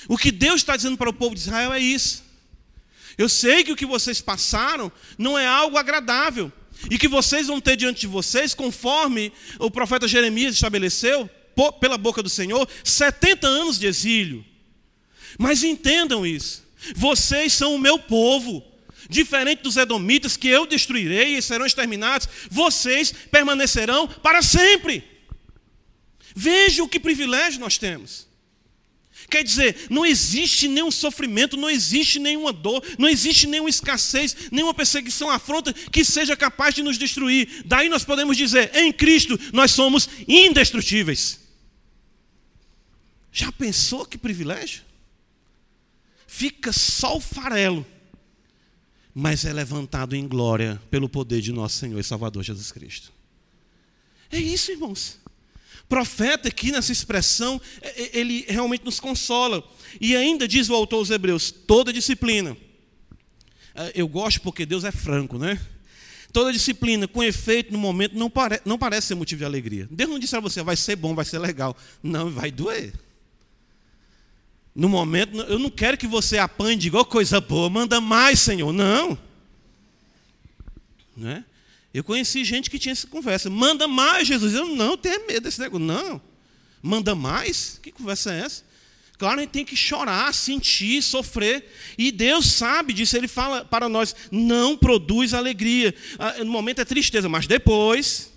[0.08, 2.24] O que Deus está dizendo para o povo de Israel é isso.
[3.16, 6.52] Eu sei que o que vocês passaram não é algo agradável,
[6.90, 11.28] e que vocês vão ter diante de vocês, conforme o profeta Jeremias estabeleceu,
[11.80, 14.44] pela boca do Senhor, 70 anos de exílio.
[15.36, 16.64] Mas entendam isso.
[16.94, 18.64] Vocês são o meu povo.
[19.08, 25.02] Diferente dos edomitas que eu destruirei e serão exterminados, vocês permanecerão para sempre.
[26.34, 28.28] Veja o que privilégio nós temos.
[29.30, 34.72] Quer dizer, não existe nenhum sofrimento, não existe nenhuma dor, não existe nenhuma escassez, nenhuma
[34.72, 37.62] perseguição, afronta que seja capaz de nos destruir.
[37.66, 41.40] Daí nós podemos dizer, em Cristo nós somos indestrutíveis.
[43.32, 44.87] Já pensou que privilégio?
[46.28, 47.84] Fica só o farelo,
[49.12, 53.12] mas é levantado em glória pelo poder de nosso Senhor e Salvador Jesus Cristo.
[54.30, 55.18] É isso, irmãos.
[55.88, 59.64] Profeta aqui nessa expressão, é, é, ele realmente nos consola.
[59.98, 62.54] E ainda diz o autor aos Hebreus: toda disciplina.
[63.74, 65.58] É, eu gosto porque Deus é franco, né?
[66.30, 69.88] Toda disciplina com efeito no momento não, pare, não parece ser motivo de alegria.
[69.90, 71.74] Deus não disse a você, vai ser bom, vai ser legal.
[72.02, 72.92] Não, vai doer.
[74.78, 78.72] No momento, eu não quero que você apanhe igual coisa boa, manda mais, Senhor.
[78.72, 79.18] Não.
[81.16, 81.44] Né?
[81.92, 83.50] Eu conheci gente que tinha essa conversa.
[83.50, 84.54] Manda mais, Jesus.
[84.54, 85.84] Eu não tenho medo desse negócio.
[85.84, 86.22] Não.
[86.80, 87.80] Manda mais?
[87.82, 88.62] Que conversa é essa?
[89.18, 91.68] Claro, a gente tem que chorar, sentir, sofrer.
[91.98, 93.16] E Deus sabe disso.
[93.16, 95.92] Ele fala para nós: não produz alegria.
[96.20, 98.32] Ah, no momento é tristeza, mas depois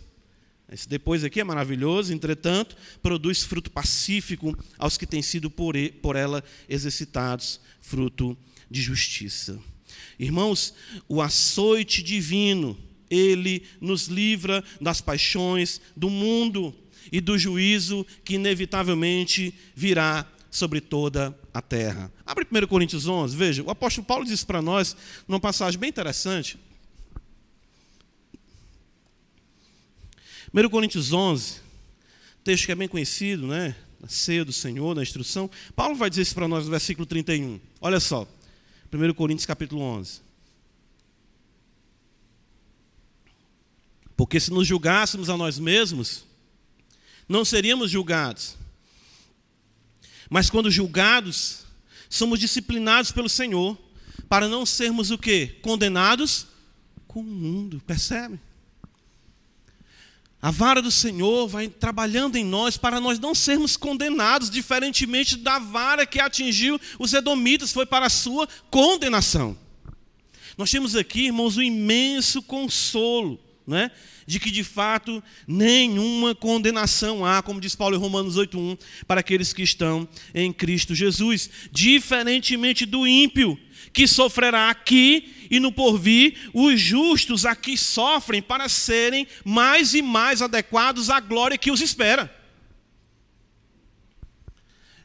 [0.72, 6.16] esse depois aqui é maravilhoso, entretanto, produz fruto pacífico aos que têm sido por, por
[6.16, 8.38] ela exercitados, fruto
[8.70, 9.60] de justiça.
[10.18, 10.74] Irmãos,
[11.10, 12.78] o açoite divino,
[13.10, 16.74] ele nos livra das paixões do mundo
[17.12, 22.12] e do juízo que inevitavelmente virá sobre toda a terra.
[22.26, 24.96] Abre 1 Coríntios 11, veja, o apóstolo Paulo diz para nós,
[25.28, 26.58] numa passagem bem interessante,
[30.54, 31.62] 1 Coríntios 11,
[32.44, 33.76] texto que é bem conhecido, né?
[34.02, 35.50] Na ceia do Senhor, na instrução.
[35.76, 37.60] Paulo vai dizer isso para nós no versículo 31.
[37.80, 38.28] Olha só.
[38.92, 40.22] 1 Coríntios capítulo 11.
[44.18, 46.26] Porque se nos julgássemos a nós mesmos,
[47.30, 48.58] não seríamos julgados.
[50.30, 51.66] Mas quando julgados,
[52.10, 53.78] somos disciplinados pelo Senhor,
[54.28, 55.58] para não sermos o quê?
[55.62, 56.48] Condenados
[57.08, 58.40] com o mundo, percebe?
[60.42, 65.60] A vara do Senhor vai trabalhando em nós para nós não sermos condenados, diferentemente da
[65.60, 69.56] vara que atingiu os edomitas, foi para a sua condenação.
[70.58, 73.92] Nós temos aqui, irmãos, um imenso consolo, né?
[74.26, 79.54] de que de fato nenhuma condenação há, como diz Paulo em Romanos 8:1, para aqueles
[79.54, 83.60] que estão em Cristo Jesus, diferentemente do ímpio,
[83.94, 90.42] que sofrerá aqui e no porvir, os justos aqui sofrem para serem mais e mais
[90.42, 92.34] adequados à glória que os espera.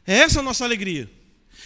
[0.05, 1.11] Essa é a nossa alegria.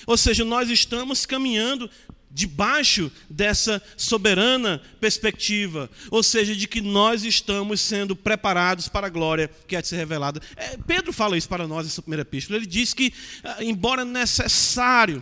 [0.07, 1.89] Ou seja, nós estamos caminhando
[2.34, 9.49] debaixo dessa soberana perspectiva, ou seja, de que nós estamos sendo preparados para a glória
[9.67, 10.41] que há de ser revelada.
[10.55, 12.57] É, Pedro fala isso para nós nessa primeira epístola.
[12.57, 15.21] Ele diz que, ah, embora necessário,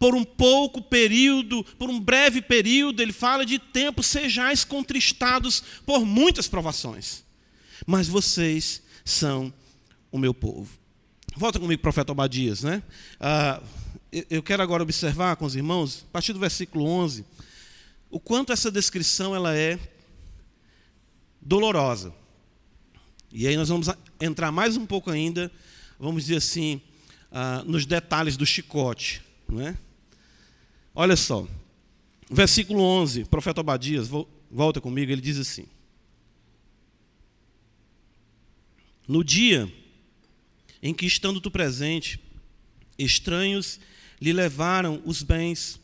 [0.00, 6.06] por um pouco período, por um breve período, ele fala de tempo, sejais contristados por
[6.06, 7.22] muitas provações,
[7.86, 9.52] mas vocês são
[10.10, 10.70] o meu povo.
[11.36, 12.82] Volta comigo, profeta Obadias, né?
[13.20, 13.62] Ah,
[14.30, 17.26] eu quero agora observar com os irmãos, a partir do versículo 11,
[18.10, 19.78] o quanto essa descrição ela é
[21.42, 22.14] dolorosa.
[23.30, 23.86] E aí nós vamos
[24.18, 25.52] entrar mais um pouco ainda,
[25.98, 26.80] vamos dizer assim,
[27.30, 29.22] ah, nos detalhes do chicote.
[29.46, 29.76] Não é?
[30.94, 31.46] Olha só,
[32.30, 34.08] versículo 11, profeta Obadias,
[34.50, 35.66] volta comigo, ele diz assim:
[39.06, 39.72] No dia
[40.82, 42.20] em que, estando tu presente,
[42.98, 43.80] estranhos
[44.20, 45.80] lhe levaram os bens,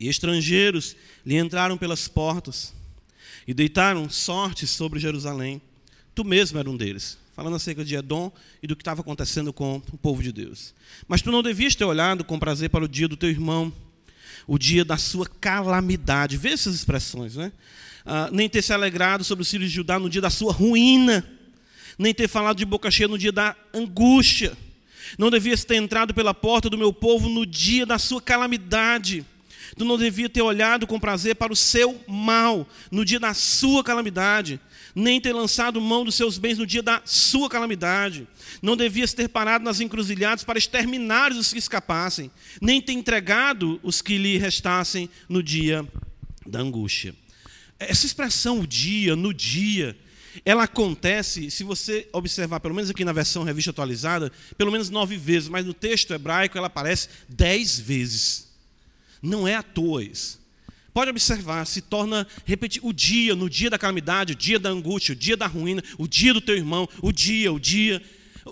[0.00, 0.94] E estrangeiros
[1.26, 2.72] lhe entraram pelas portas
[3.48, 5.60] e deitaram sorte sobre Jerusalém.
[6.14, 8.30] Tu mesmo era um deles, falando acerca de Edom
[8.62, 10.72] e do que estava acontecendo com o povo de Deus.
[11.08, 13.72] Mas tu não devias ter olhado com prazer para o dia do teu irmão,
[14.48, 16.36] o dia da sua calamidade.
[16.36, 17.52] Vê essas expressões, né?
[18.04, 21.24] Ah, nem ter se alegrado sobre os filhos de Judá no dia da sua ruína,
[21.96, 24.56] nem ter falado de boca cheia no dia da angústia.
[25.16, 29.24] Não devias ter entrado pela porta do meu povo no dia da sua calamidade
[29.76, 33.84] Tu não devia ter olhado com prazer para o seu mal no dia da sua
[33.84, 34.60] calamidade,
[34.98, 38.26] nem ter lançado mão dos seus bens no dia da sua calamidade.
[38.60, 42.30] Não devias ter parado nas encruzilhadas para exterminar os que escapassem,
[42.60, 45.86] nem ter entregado os que lhe restassem no dia
[46.44, 47.14] da angústia.
[47.78, 49.96] Essa expressão, o dia, no dia,
[50.44, 55.16] ela acontece, se você observar, pelo menos aqui na versão revista atualizada, pelo menos nove
[55.16, 58.48] vezes, mas no texto hebraico ela aparece dez vezes.
[59.22, 60.37] Não é à toa isso.
[60.98, 65.12] Pode observar, se torna repetir o dia, no dia da calamidade, o dia da angústia,
[65.12, 68.02] o dia da ruína, o dia do teu irmão, o dia, o dia.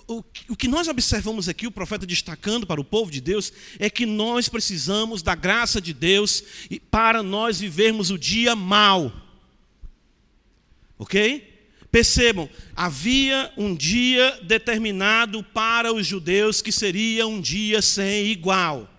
[0.07, 3.89] O, o que nós observamos aqui, o profeta destacando para o povo de Deus, é
[3.89, 6.41] que nós precisamos da graça de Deus
[6.89, 9.11] para nós vivermos o dia mal.
[10.97, 11.53] Ok?
[11.91, 18.89] Percebam, havia um dia determinado para os judeus que seria um dia sem igual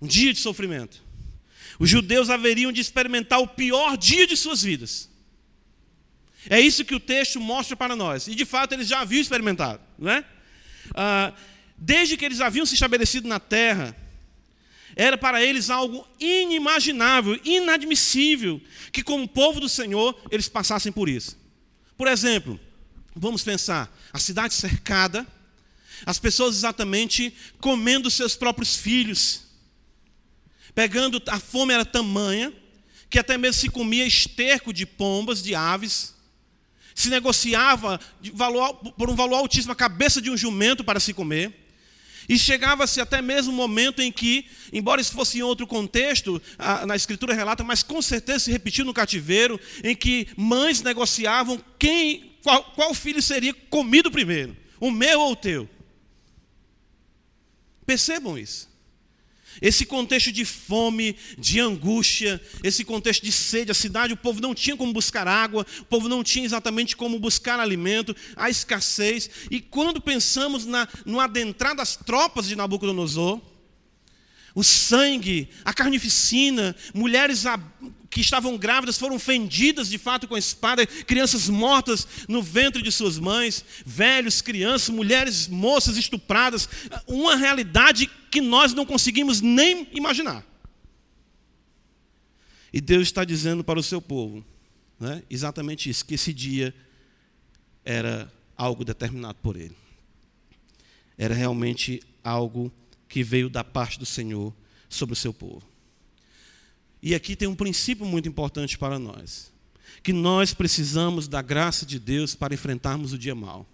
[0.00, 1.05] um dia de sofrimento.
[1.78, 5.10] Os judeus haveriam de experimentar o pior dia de suas vidas.
[6.48, 8.28] É isso que o texto mostra para nós.
[8.28, 9.80] E de fato eles já haviam experimentado.
[9.98, 10.24] Não é?
[10.94, 11.32] Ah,
[11.76, 13.96] desde que eles haviam se estabelecido na terra,
[14.94, 18.60] era para eles algo inimaginável, inadmissível,
[18.92, 21.36] que como povo do Senhor eles passassem por isso.
[21.98, 22.58] Por exemplo,
[23.14, 25.26] vamos pensar, a cidade cercada,
[26.04, 29.45] as pessoas exatamente comendo seus próprios filhos,
[30.76, 32.52] pegando, a fome era tamanha,
[33.08, 36.14] que até mesmo se comia esterco de pombas, de aves,
[36.94, 37.98] se negociava
[38.34, 41.64] valor, por um valor altíssimo a cabeça de um jumento para se comer.
[42.28, 46.84] E chegava-se até mesmo um momento em que, embora isso fosse em outro contexto, a,
[46.84, 52.36] na escritura relata, mas com certeza se repetiu no cativeiro, em que mães negociavam quem,
[52.42, 55.66] qual, qual filho seria comido primeiro, o meu ou o teu.
[57.86, 58.75] Percebam isso.
[59.60, 64.54] Esse contexto de fome, de angústia, esse contexto de sede, a cidade, o povo não
[64.54, 69.30] tinha como buscar água, o povo não tinha exatamente como buscar alimento, a escassez.
[69.50, 73.40] E quando pensamos na, no adentrar das tropas de Nabucodonosor,
[74.54, 77.44] o sangue, a carnificina, mulheres
[78.10, 82.92] que estavam grávidas foram fendidas de fato com a espada, crianças mortas no ventre de
[82.92, 86.68] suas mães, velhos, crianças, mulheres, moças estupradas,
[87.06, 90.44] uma realidade que nós não conseguimos nem imaginar.
[92.72, 94.44] E Deus está dizendo para o seu povo,
[95.00, 96.74] né, exatamente isso, que esse dia
[97.84, 99.76] era algo determinado por Ele.
[101.16, 102.72] Era realmente algo
[103.08, 104.52] que veio da parte do Senhor
[104.88, 105.62] sobre o seu povo.
[107.06, 109.52] E aqui tem um princípio muito importante para nós:
[110.02, 113.64] que nós precisamos da graça de Deus para enfrentarmos o dia mal.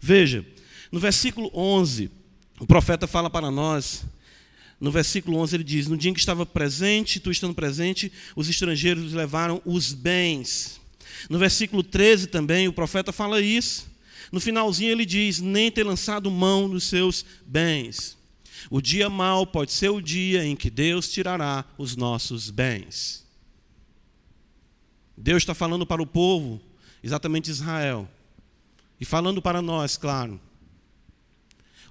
[0.00, 0.46] Veja,
[0.92, 2.08] no versículo 11,
[2.60, 4.04] o profeta fala para nós,
[4.80, 8.48] no versículo 11 ele diz: No dia em que estava presente, tu estando presente, os
[8.48, 10.80] estrangeiros levaram os bens.
[11.28, 13.90] No versículo 13 também, o profeta fala isso.
[14.30, 18.17] No finalzinho ele diz: Nem ter lançado mão dos seus bens.
[18.70, 23.26] O dia mau pode ser o dia em que Deus tirará os nossos bens.
[25.16, 26.60] Deus está falando para o povo,
[27.02, 28.08] exatamente Israel,
[29.00, 30.40] e falando para nós, claro.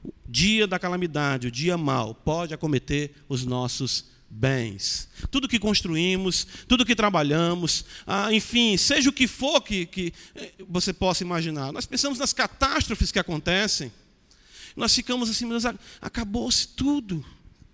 [0.03, 5.09] O dia da calamidade, o dia mau, pode acometer os nossos bens.
[5.31, 10.53] Tudo que construímos, tudo que trabalhamos, ah, enfim, seja o que for que, que eh,
[10.67, 11.71] você possa imaginar.
[11.71, 13.91] Nós pensamos nas catástrofes que acontecem
[14.77, 15.49] nós ficamos assim,
[15.99, 17.25] acabou-se tudo.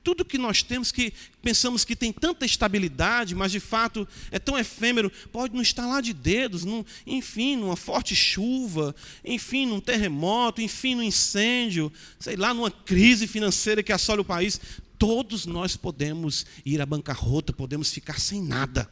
[0.01, 4.57] Tudo que nós temos que pensamos que tem tanta estabilidade, mas de fato é tão
[4.57, 10.61] efêmero, pode não estar lá de dedos, num, enfim, numa forte chuva, enfim, num terremoto,
[10.61, 14.59] enfim, num incêndio, sei lá, numa crise financeira que assola o país.
[14.97, 18.89] Todos nós podemos ir à bancarrota, podemos ficar sem nada.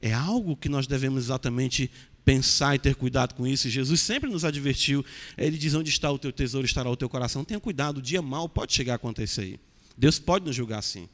[0.00, 1.90] É algo que nós devemos exatamente
[2.26, 3.70] pensar e ter cuidado com isso.
[3.70, 5.06] Jesus sempre nos advertiu.
[5.38, 7.44] Ele diz: Onde está o teu tesouro, estará o teu coração.
[7.44, 9.60] Tenha cuidado, o dia mal pode chegar a acontecer aí.
[9.96, 11.08] Deus pode nos julgar assim.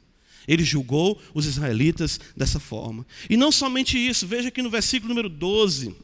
[0.45, 3.05] Ele julgou os israelitas dessa forma.
[3.29, 5.95] E não somente isso, veja que no versículo número 12,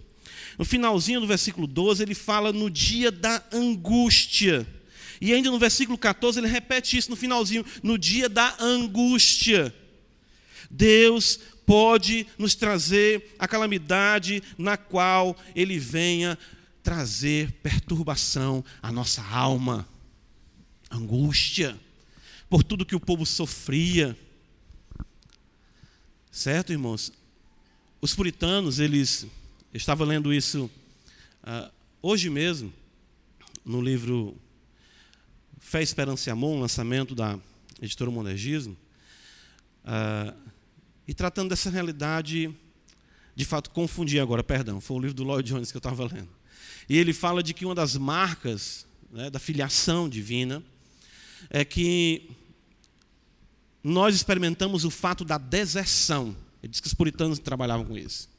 [0.58, 4.66] no finalzinho do versículo 12, ele fala no dia da angústia.
[5.20, 9.76] E ainda no versículo 14 ele repete isso no finalzinho, no dia da angústia.
[10.72, 11.40] Deus
[11.70, 16.36] pode nos trazer a calamidade na qual ele venha
[16.82, 19.88] trazer perturbação à nossa alma,
[20.90, 21.80] angústia,
[22.50, 24.18] por tudo que o povo sofria.
[26.32, 27.14] Certo, irmãos?
[28.02, 29.28] Os puritanos, eles.
[29.72, 30.72] Estava lendo isso
[31.44, 32.74] uh, hoje mesmo,
[33.64, 34.36] no livro
[35.60, 37.38] Fé, Esperança e Amor, um lançamento da
[37.80, 38.76] editora Monergismo.
[39.86, 40.49] Uh,
[41.10, 42.56] e tratando dessa realidade,
[43.36, 46.30] de fato, confundi agora, perdão, foi o livro do Lloyd Jones que eu estava lendo.
[46.88, 50.62] E ele fala de que uma das marcas né, da filiação divina
[51.50, 52.30] é que
[53.84, 56.38] nós experimentamos o fato da deserção.
[56.62, 58.30] Ele diz que os puritanos trabalhavam com isso.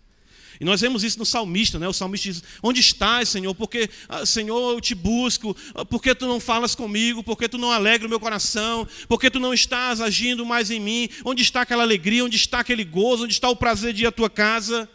[0.61, 1.89] E nós vemos isso no salmista, né?
[1.89, 3.55] O salmista diz: Onde estás, Senhor?
[3.55, 5.57] Porque, ah, Senhor, eu te busco.
[5.75, 7.25] Ah, porque tu não falas comigo?
[7.25, 8.87] Porque tu não alegra o meu coração?
[9.09, 11.09] Porque tu não estás agindo mais em mim?
[11.25, 12.23] Onde está aquela alegria?
[12.23, 13.25] Onde está aquele gozo?
[13.25, 14.87] Onde está o prazer de ir à tua casa?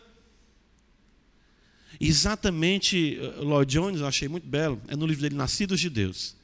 [2.00, 6.36] Exatamente, ah, Lloyd Jones, eu achei muito belo, é no livro dele Nascidos de Deus.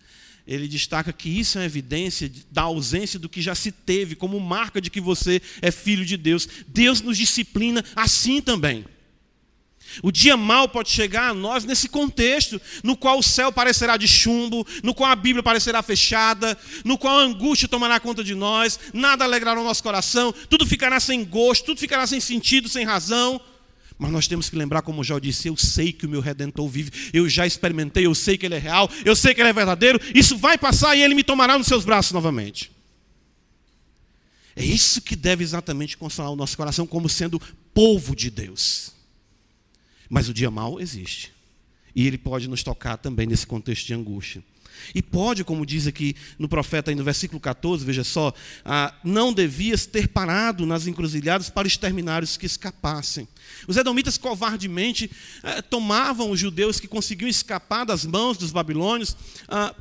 [0.47, 4.39] Ele destaca que isso é uma evidência da ausência do que já se teve, como
[4.39, 6.47] marca de que você é filho de Deus.
[6.67, 8.83] Deus nos disciplina assim também.
[10.01, 14.07] O dia mal pode chegar a nós nesse contexto, no qual o céu parecerá de
[14.07, 18.79] chumbo, no qual a Bíblia parecerá fechada, no qual a angústia tomará conta de nós,
[18.93, 23.39] nada alegrará o nosso coração, tudo ficará sem gosto, tudo ficará sem sentido, sem razão.
[23.97, 26.91] Mas nós temos que lembrar, como já disse, eu sei que o meu redentor vive,
[27.13, 29.99] eu já experimentei, eu sei que ele é real, eu sei que ele é verdadeiro,
[30.15, 32.71] isso vai passar e ele me tomará nos seus braços novamente.
[34.55, 37.39] É isso que deve exatamente consolar o nosso coração como sendo
[37.73, 38.91] povo de Deus.
[40.11, 41.31] Mas o dia mal existe.
[41.95, 44.43] E ele pode nos tocar também nesse contexto de angústia.
[44.93, 48.33] E pode, como diz aqui no profeta, no versículo 14, veja só,
[48.65, 53.25] ah, não devias ter parado nas encruzilhadas para exterminar os que escapassem.
[53.69, 55.09] Os edomitas covardemente
[55.43, 59.15] eh, tomavam os judeus que conseguiam escapar das mãos dos babilônios
[59.47, 59.73] ah,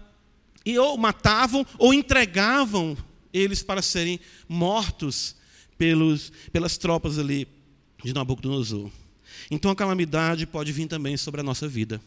[0.65, 2.97] e ou matavam ou entregavam
[3.33, 5.35] eles para serem mortos
[5.77, 7.49] pelos, pelas tropas ali
[8.05, 8.91] de Nabucodonosor.
[9.51, 12.01] Então a calamidade pode vir também sobre a nossa vida.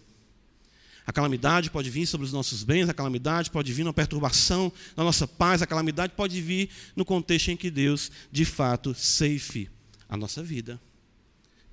[1.06, 5.04] A calamidade pode vir sobre os nossos bens, a calamidade pode vir na perturbação da
[5.04, 9.70] nossa paz, a calamidade pode vir no contexto em que Deus, de fato, safe
[10.08, 10.80] a nossa vida.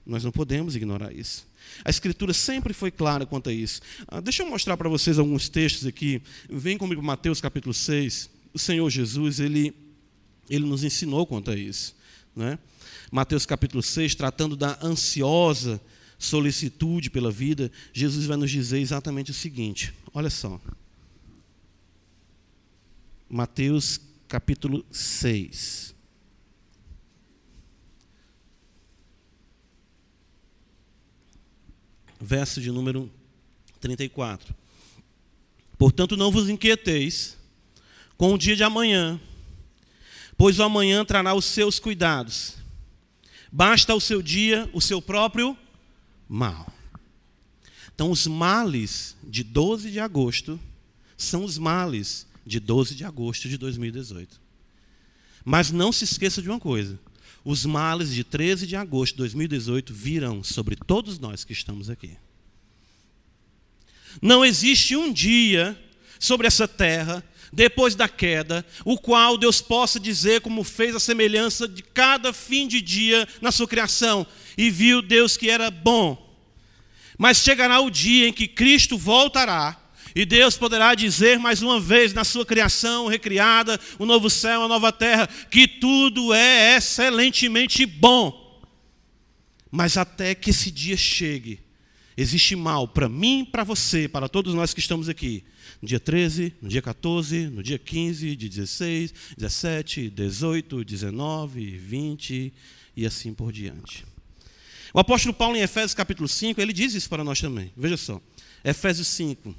[0.05, 1.47] Nós não podemos ignorar isso.
[1.85, 3.81] A Escritura sempre foi clara quanto a isso.
[4.09, 6.21] Ah, deixa eu mostrar para vocês alguns textos aqui.
[6.49, 8.31] Vem comigo Mateus capítulo 6.
[8.53, 9.73] O Senhor Jesus, ele,
[10.49, 11.95] ele nos ensinou quanto a isso.
[12.35, 12.59] Né?
[13.11, 15.81] Mateus capítulo 6, tratando da ansiosa
[16.19, 20.61] solicitude pela vida, Jesus vai nos dizer exatamente o seguinte: olha só.
[23.29, 25.95] Mateus capítulo 6.
[32.21, 33.11] Verso de número
[33.81, 34.55] 34.
[35.79, 37.39] Portanto, não vos inquieteis
[38.19, 39.19] com o dia de amanhã,
[40.41, 42.55] pois o amanhã trará os seus cuidados.
[43.53, 45.55] Basta ao seu dia o seu próprio
[46.27, 46.73] mal.
[47.95, 50.59] Então, os males de 12 de agosto
[51.15, 54.41] são os males de 12 de agosto de 2018.
[55.45, 56.99] Mas não se esqueça de uma coisa:
[57.45, 62.17] os males de 13 de agosto de 2018 virão sobre todos nós que estamos aqui.
[64.23, 65.79] Não existe um dia
[66.19, 67.23] sobre essa terra
[67.53, 72.69] depois da queda, o qual Deus possa dizer como fez a semelhança de cada fim
[72.69, 74.27] de dia na sua criação,
[74.57, 76.29] e viu Deus que era bom.
[77.19, 79.77] Mas chegará o dia em que Cristo voltará,
[80.15, 84.69] e Deus poderá dizer mais uma vez na sua criação recriada, o novo céu, a
[84.69, 88.61] nova terra, que tudo é excelentemente bom.
[89.71, 91.61] Mas até que esse dia chegue,
[92.17, 95.45] existe mal para mim, para você, para todos nós que estamos aqui
[95.81, 102.53] no dia 13, no dia 14, no dia 15, de 16, 17, 18, 19, 20
[102.97, 104.05] e assim por diante.
[104.93, 107.73] O apóstolo Paulo, em Efésios capítulo 5, ele diz isso para nós também.
[107.77, 108.21] Veja só.
[108.65, 109.55] Efésios 5.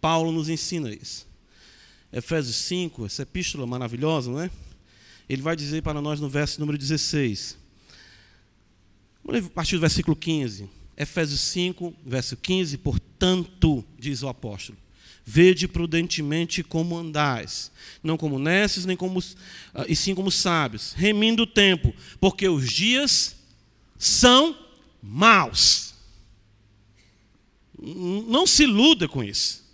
[0.00, 1.26] Paulo nos ensina isso.
[2.12, 4.50] Efésios 5, essa epístola maravilhosa, não é?
[5.28, 7.56] Ele vai dizer para nós no verso número 16.
[9.24, 10.68] Vamos ler a partir do versículo 15.
[10.96, 12.76] Efésios 5, verso 15.
[12.78, 14.76] Portanto, diz o apóstolo,
[15.24, 17.70] Vede prudentemente como andais,
[18.02, 19.22] não como nesses, nem como,
[19.72, 23.36] ah, e sim como sábios, remindo o tempo, porque os dias
[23.96, 24.58] são
[25.00, 25.94] maus.
[27.78, 29.64] Não se iluda com isso.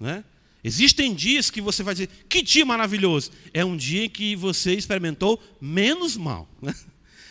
[0.00, 0.24] Né?
[0.64, 3.30] Existem dias que você vai dizer, que dia maravilhoso.
[3.52, 6.48] É um dia em que você experimentou menos mal.
[6.60, 6.74] Né?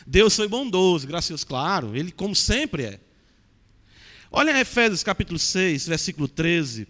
[0.05, 2.99] Deus foi bondoso, gracioso, claro, Ele como sempre é.
[4.31, 6.87] Olha Efésios capítulo 6, versículo 13.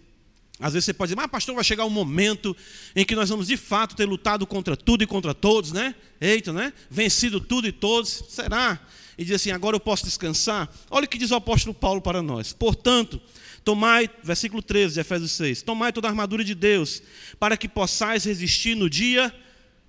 [0.62, 2.56] Às vezes você pode dizer, mas pastor, vai chegar um momento
[2.94, 5.94] em que nós vamos de fato ter lutado contra tudo e contra todos, né?
[6.20, 6.72] Eita, né?
[6.88, 8.24] Vencido tudo e todos.
[8.28, 8.80] Será?
[9.18, 10.72] E diz assim, agora eu posso descansar?
[10.88, 12.52] Olha o que diz o apóstolo Paulo para nós.
[12.52, 13.20] Portanto,
[13.64, 17.02] tomai, versículo 13 de Efésios 6, tomai toda a armadura de Deus,
[17.38, 19.34] para que possais resistir no dia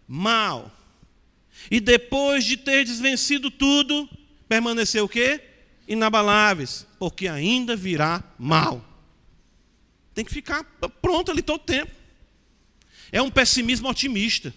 [0.08, 0.72] mal.
[1.70, 4.10] E depois de ter desvencido tudo,
[4.50, 5.40] permanecer o quê?
[5.88, 8.93] Inabaláveis, porque ainda virá mal.
[10.14, 10.64] Tem que ficar
[11.02, 11.92] pronto ali todo o tempo.
[13.12, 14.54] É um pessimismo otimista.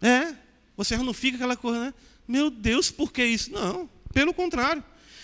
[0.00, 0.34] É,
[0.76, 1.94] você não fica aquela coisa, né?
[2.26, 3.50] Meu Deus, por que isso?
[3.52, 4.82] Não, pelo contrário.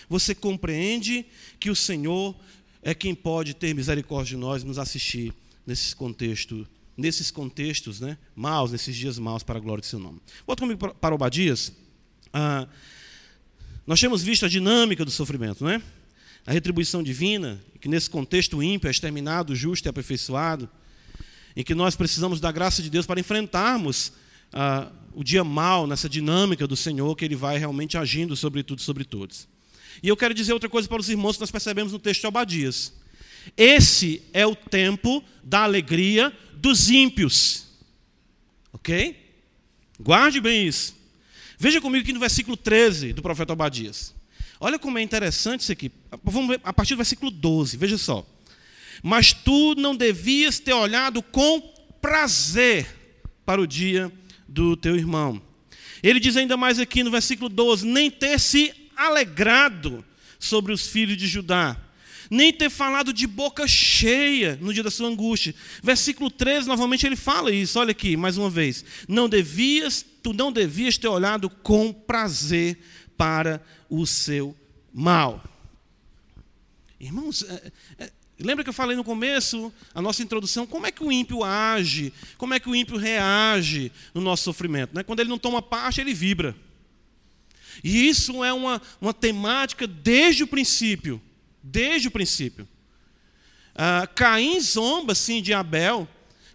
[0.09, 1.25] Você compreende
[1.59, 2.35] que o Senhor
[2.81, 5.33] é quem pode ter misericórdia de nós nos assistir
[5.65, 10.19] nesses contextos, nesses contextos né, maus, nesses dias maus, para a glória do seu nome.
[10.45, 11.71] Volta comigo para Obadias.
[12.31, 12.67] Ah,
[13.87, 15.81] nós temos visto a dinâmica do sofrimento, né?
[16.45, 20.69] A retribuição divina, que nesse contexto ímpio é exterminado, justo e aperfeiçoado,
[21.55, 24.13] em que nós precisamos da graça de Deus para enfrentarmos
[24.51, 28.81] ah, o dia mal nessa dinâmica do Senhor, que Ele vai realmente agindo sobre tudo
[28.81, 29.47] sobre todos.
[30.01, 32.27] E eu quero dizer outra coisa para os irmãos que nós percebemos no texto de
[32.27, 32.93] Abadias.
[33.55, 37.67] Esse é o tempo da alegria dos ímpios.
[38.71, 39.15] Ok?
[39.99, 40.95] Guarde bem isso.
[41.59, 44.13] Veja comigo aqui no versículo 13 do profeta Abadias.
[44.63, 45.91] Olha como é interessante isso aqui.
[46.23, 48.25] Vamos ver a partir do versículo 12, veja só.
[49.03, 51.59] Mas tu não devias ter olhado com
[52.01, 52.87] prazer
[53.45, 54.09] para o dia
[54.47, 55.41] do teu irmão.
[56.01, 60.01] Ele diz ainda mais aqui no versículo 12: nem ter se alegrado
[60.39, 61.75] sobre os filhos de Judá,
[62.31, 65.53] nem ter falado de boca cheia no dia da sua angústia.
[65.83, 68.85] Versículo 13, novamente ele fala isso, olha aqui, mais uma vez.
[69.09, 72.79] Não devias, tu não devias ter olhado com prazer
[73.17, 73.61] para
[74.01, 74.55] o seu
[74.91, 75.43] mal.
[76.99, 81.03] Irmãos, é, é, lembra que eu falei no começo, a nossa introdução, como é que
[81.03, 84.95] o ímpio age, como é que o ímpio reage no nosso sofrimento?
[84.95, 85.03] Né?
[85.03, 86.55] Quando ele não toma parte, ele vibra.
[87.83, 91.21] E isso é uma, uma temática desde o princípio.
[91.61, 92.67] Desde o princípio.
[93.75, 96.07] Ah, Caim zomba, sim, de Abel,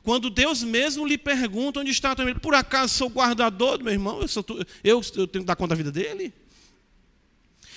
[0.02, 2.34] quando Deus mesmo lhe pergunta onde está também.
[2.34, 4.22] Por acaso sou guardador do meu irmão?
[4.22, 4.44] Eu, sou,
[4.82, 6.32] eu, eu tenho que dar conta da vida dele?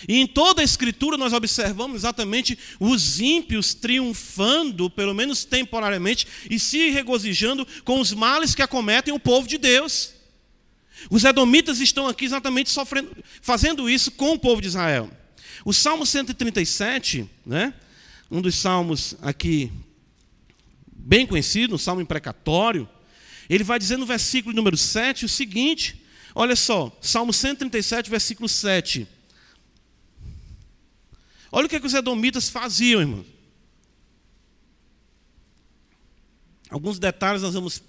[0.08, 6.60] E em toda a Escritura nós observamos exatamente os ímpios triunfando, pelo menos temporariamente, e
[6.60, 10.14] se regozijando com os males que acometem o povo de Deus.
[11.10, 15.10] Os edomitas estão aqui exatamente sofrendo, fazendo isso com o povo de Israel.
[15.66, 17.74] O Salmo 137, né,
[18.30, 19.72] um dos salmos aqui
[20.88, 22.88] bem conhecido, um salmo imprecatório,
[23.50, 26.02] ele vai dizer no versículo número 7 o seguinte:
[26.34, 29.08] olha só, Salmo 137, versículo 7.
[31.52, 33.26] Olha o que, é que os edomitas faziam, irmão.
[36.70, 37.84] Alguns detalhes nós vamos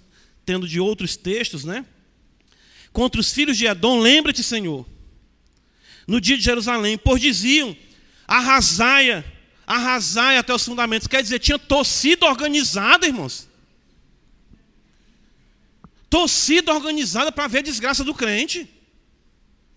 [0.45, 1.85] tendo de outros textos, né?
[2.91, 4.85] Contra os filhos de Edom, lembra-te, Senhor,
[6.05, 7.75] no dia de Jerusalém, pois diziam:
[8.27, 9.25] arrasaia,
[9.65, 11.07] arrasaia até os fundamentos.
[11.07, 13.47] Quer dizer, tinha torcida organizada, irmãos.
[16.09, 18.69] Torcida organizada para ver a desgraça do crente.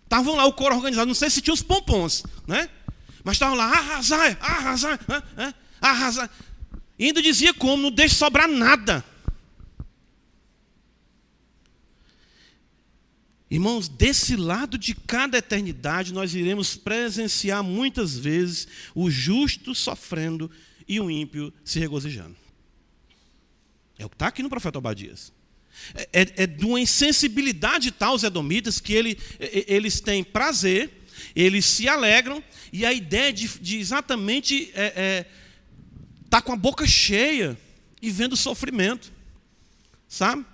[0.02, 2.68] Estavam lá o coro organizado, não sei se tinha os pompons, né?
[3.26, 5.00] Mas estavam lá, arrasar, arrasar,
[5.80, 6.30] arrasar.
[6.96, 9.04] E ainda dizia como, não deixe sobrar nada.
[13.50, 20.48] Irmãos, desse lado de cada eternidade, nós iremos presenciar muitas vezes o justo sofrendo
[20.86, 22.36] e o ímpio se regozijando.
[23.98, 25.32] É o que está aqui no profeta Obadias.
[25.96, 31.64] É, é, é de uma insensibilidade tal os edomitas que ele, eles têm prazer, eles
[31.64, 35.26] se alegram e a ideia de, de exatamente estar é, é,
[36.28, 37.56] tá com a boca cheia
[38.00, 39.12] e vendo sofrimento,
[40.08, 40.44] sabe?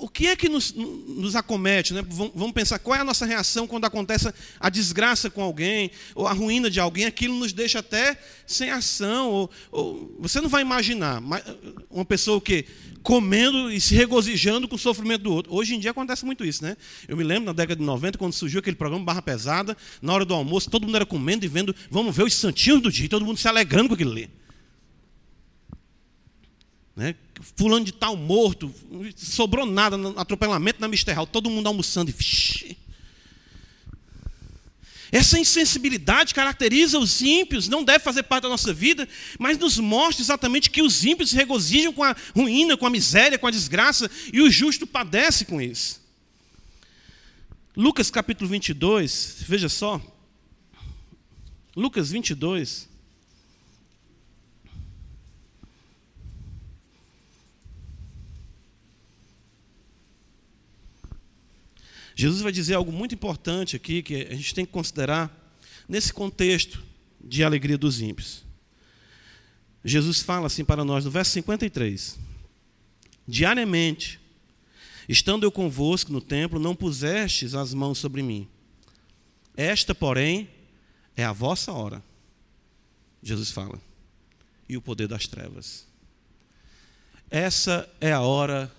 [0.00, 1.94] O que é que nos, nos acomete?
[1.94, 2.02] Né?
[2.08, 6.32] Vamos pensar qual é a nossa reação quando acontece a desgraça com alguém, ou a
[6.32, 9.30] ruína de alguém, aquilo nos deixa até sem ação.
[9.30, 11.22] Ou, ou você não vai imaginar
[11.90, 12.66] uma pessoa que
[13.02, 15.54] comendo e se regozijando com o sofrimento do outro.
[15.54, 16.76] Hoje em dia acontece muito isso, né?
[17.06, 20.24] Eu me lembro na década de 90, quando surgiu aquele programa Barra Pesada, na hora
[20.24, 23.24] do almoço, todo mundo era comendo e vendo, vamos ver os santinhos do dia, todo
[23.24, 24.28] mundo se alegrando com aquilo ali.
[26.96, 27.14] Né?
[27.56, 28.72] Fulano de tal morto,
[29.16, 32.76] sobrou nada, atropelamento na Misterral, todo mundo almoçando e.
[35.12, 39.08] Essa insensibilidade caracteriza os ímpios, não deve fazer parte da nossa vida,
[39.38, 43.38] mas nos mostra exatamente que os ímpios se regozijam com a ruína, com a miséria,
[43.38, 46.04] com a desgraça, e o justo padece com isso.
[47.76, 50.00] Lucas capítulo 22, veja só.
[51.76, 52.88] Lucas 22.
[62.18, 65.30] Jesus vai dizer algo muito importante aqui que a gente tem que considerar
[65.86, 66.82] nesse contexto
[67.20, 68.42] de alegria dos ímpios.
[69.84, 72.18] Jesus fala assim para nós no verso 53:
[73.28, 74.18] Diariamente,
[75.06, 78.48] estando eu convosco no templo, não pusestes as mãos sobre mim.
[79.54, 80.48] Esta, porém,
[81.14, 82.02] é a vossa hora.
[83.22, 83.78] Jesus fala.
[84.66, 85.86] E o poder das trevas.
[87.30, 88.72] Essa é a hora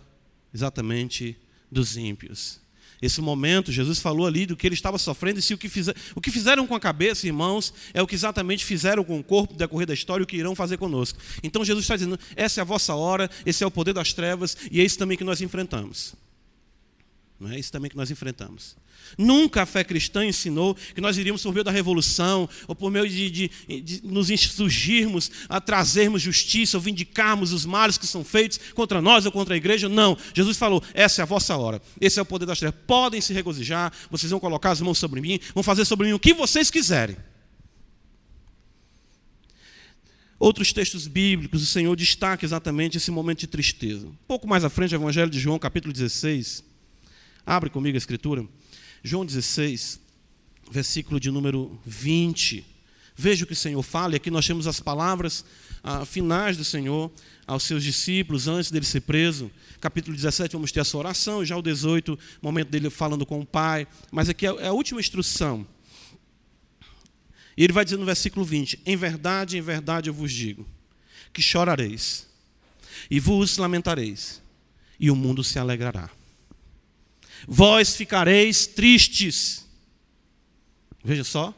[0.51, 1.37] exatamente
[1.71, 2.65] dos ímpios.
[3.01, 5.95] Esse momento, Jesus falou ali do que ele estava sofrendo, e se o que, fizer,
[6.15, 9.53] o que fizeram com a cabeça, irmãos, é o que exatamente fizeram com o corpo,
[9.53, 11.19] decorrer da história, o que irão fazer conosco.
[11.43, 14.57] Então Jesus está dizendo: essa é a vossa hora, esse é o poder das trevas,
[14.71, 16.15] e é isso também que nós enfrentamos.
[17.39, 18.75] Não é isso também que nós enfrentamos.
[19.15, 23.07] Nunca a fé cristã ensinou que nós iríamos por meio da revolução, ou por meio
[23.07, 28.59] de, de, de, nos insurgirmos a trazermos justiça, ou vindicarmos os males que são feitos
[28.73, 29.87] contra nós ou contra a igreja.
[29.87, 30.17] Não.
[30.33, 32.79] Jesus falou: essa é a vossa hora, esse é o poder das trevas.
[32.87, 36.19] Podem se regozijar, vocês vão colocar as mãos sobre mim, vão fazer sobre mim o
[36.19, 37.17] que vocês quiserem.
[40.39, 44.07] Outros textos bíblicos, o Senhor destaca exatamente esse momento de tristeza.
[44.07, 46.66] Um pouco mais à frente, o Evangelho de João, capítulo 16.
[47.47, 48.45] Abre comigo a escritura.
[49.01, 50.01] João 16,
[50.69, 52.65] versículo de número 20.
[53.15, 55.45] Veja o que o Senhor fala, e aqui nós temos as palavras
[55.81, 57.09] ah, finais do Senhor
[57.47, 59.49] aos seus discípulos antes dele ser preso.
[59.79, 63.45] Capítulo 17, vamos ter a sua oração, já o 18, momento dele falando com o
[63.45, 63.87] Pai.
[64.11, 65.65] Mas aqui é, é a última instrução.
[67.55, 70.67] E ele vai dizer no versículo 20: Em verdade, em verdade eu vos digo,
[71.31, 72.27] que chorareis,
[73.09, 74.41] e vos lamentareis,
[74.99, 76.16] e o mundo se alegrará.
[77.45, 79.65] Vós ficareis tristes.
[81.03, 81.53] Veja só.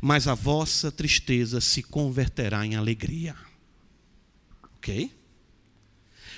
[0.00, 3.36] Mas a vossa tristeza se converterá em alegria.
[4.76, 5.12] Ok?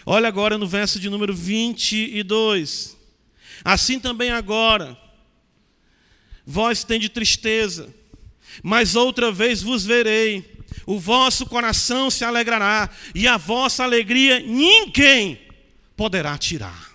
[0.05, 2.97] Olha agora no verso de número 22.
[3.65, 4.99] Assim também agora,
[6.45, 7.95] vós tendes tristeza,
[8.63, 15.41] mas outra vez vos verei, o vosso coração se alegrará, e a vossa alegria ninguém
[15.97, 16.94] poderá tirar.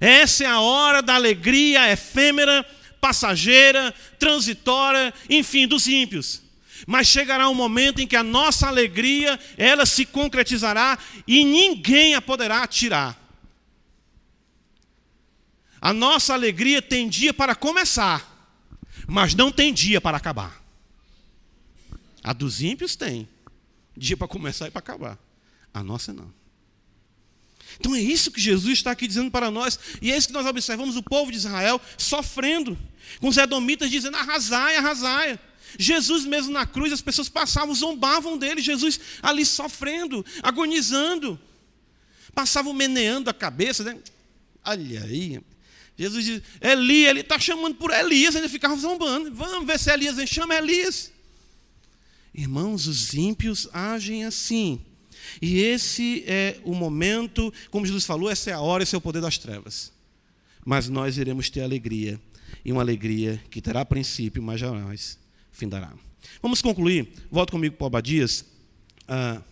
[0.00, 2.64] Essa é a hora da alegria efêmera,
[3.00, 6.42] passageira, transitória, enfim, dos ímpios.
[6.86, 12.22] Mas chegará um momento em que a nossa alegria, ela se concretizará e ninguém a
[12.22, 13.18] poderá tirar.
[15.80, 18.52] A nossa alegria tem dia para começar,
[19.06, 20.62] mas não tem dia para acabar.
[22.22, 23.28] A dos ímpios tem
[23.96, 25.18] dia para começar e para acabar.
[25.72, 26.32] A nossa não.
[27.78, 30.46] Então é isso que Jesus está aqui dizendo para nós, e é isso que nós
[30.46, 32.76] observamos o povo de Israel sofrendo,
[33.20, 35.38] com os edomitas dizendo: arrasai, arrasai.
[35.78, 41.38] Jesus mesmo na cruz, as pessoas passavam, zombavam dele, Jesus ali sofrendo, agonizando,
[42.34, 43.98] passavam meneando a cabeça, né?
[44.64, 45.40] olha aí.
[45.96, 49.34] Jesus diz: Eli, ele está chamando por Elias, ainda ficava zombando.
[49.34, 51.10] Vamos ver se Elias vem, chama Elias.
[52.32, 54.80] Irmãos, os ímpios agem assim.
[55.40, 59.00] E esse é o momento, como Jesus falou, essa é a hora, esse é o
[59.00, 59.92] poder das trevas.
[60.64, 62.20] Mas nós iremos ter alegria,
[62.64, 65.18] e uma alegria que terá princípio, mas jamais
[65.52, 65.92] findará.
[66.42, 67.08] Vamos concluir.
[67.30, 68.44] Volta comigo para Abadias.
[69.06, 69.42] Ah,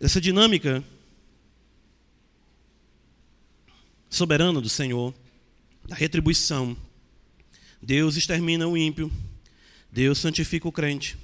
[0.00, 0.84] essa dinâmica
[4.08, 5.14] soberana do Senhor,
[5.86, 6.76] da retribuição.
[7.82, 9.10] Deus extermina o ímpio,
[9.92, 11.16] Deus santifica o crente,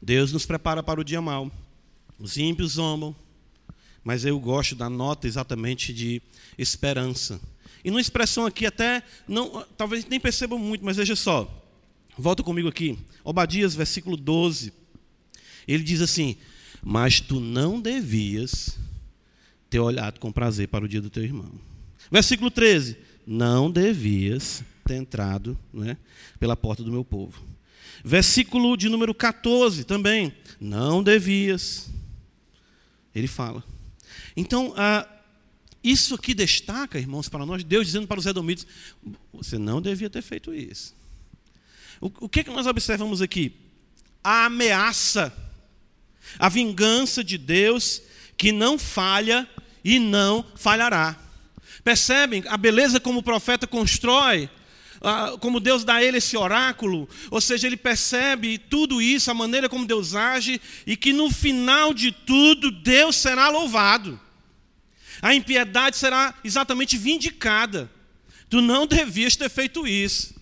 [0.00, 1.50] Deus nos prepara para o dia mau.
[2.18, 3.14] Os ímpios zombam,
[4.02, 6.22] mas eu gosto da nota exatamente de
[6.56, 7.40] esperança.
[7.84, 11.62] E numa expressão aqui até, não, talvez nem percebam muito, mas veja só.
[12.16, 12.98] Volta comigo aqui.
[13.24, 14.72] Obadias, versículo 12.
[15.66, 16.36] Ele diz assim:
[16.82, 18.78] Mas tu não devias
[19.68, 21.50] ter olhado com prazer para o dia do teu irmão.
[22.10, 22.96] Versículo 13:
[23.26, 25.96] Não devias ter entrado né,
[26.38, 27.42] pela porta do meu povo.
[28.04, 31.90] Versículo de número 14 também: Não devias
[33.14, 33.62] ele fala.
[34.36, 35.06] Então, ah,
[35.82, 38.66] isso aqui destaca, irmãos, para nós, Deus dizendo para os edomitas:
[39.32, 40.94] você não devia ter feito isso.
[42.00, 43.54] O, o que, é que nós observamos aqui?
[44.22, 45.32] A ameaça,
[46.38, 48.02] a vingança de Deus
[48.36, 49.48] que não falha
[49.84, 51.18] e não falhará.
[51.84, 54.48] Percebem a beleza como o profeta constrói
[55.40, 59.68] como Deus dá a ele esse oráculo, ou seja, ele percebe tudo isso, a maneira
[59.68, 64.18] como Deus age, e que no final de tudo Deus será louvado.
[65.20, 67.90] A impiedade será exatamente vindicada.
[68.48, 70.34] Tu não devias ter feito isso.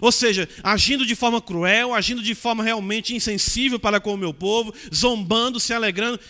[0.00, 4.34] Ou seja, agindo de forma cruel, agindo de forma realmente insensível para com o meu
[4.34, 6.20] povo, zombando, se alegrando.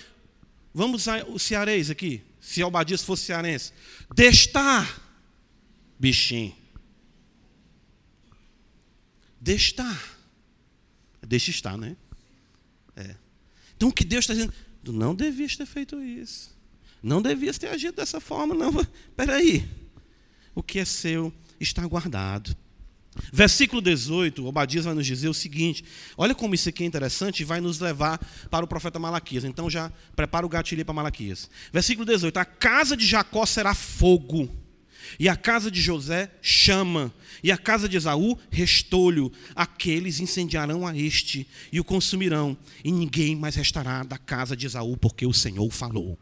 [0.75, 3.73] Vamos o cearês aqui, se Albadias fosse cearense.
[4.15, 5.01] Destar,
[5.99, 6.55] bichinho.
[11.23, 11.97] Deixa estar, né?
[12.97, 13.15] É.
[13.77, 14.53] Então o que Deus está dizendo?
[14.83, 16.51] Não devias ter feito isso.
[17.01, 18.71] Não devias ter agido dessa forma, não.
[19.09, 19.69] Espera aí.
[20.53, 22.57] O que é seu está guardado.
[23.33, 25.85] Versículo 18, Obadias vai nos dizer o seguinte:
[26.17, 28.19] olha como isso aqui é interessante e vai nos levar
[28.51, 29.45] para o profeta Malaquias.
[29.45, 31.49] Então já prepara o gatilho para Malaquias.
[31.73, 34.51] Versículo 18: A casa de Jacó será fogo,
[35.19, 39.33] e a casa de José chama, e a casa de Esaú restolho.
[39.55, 44.97] Aqueles incendiarão a este e o consumirão, e ninguém mais restará da casa de Esaú,
[44.97, 46.19] porque o Senhor falou.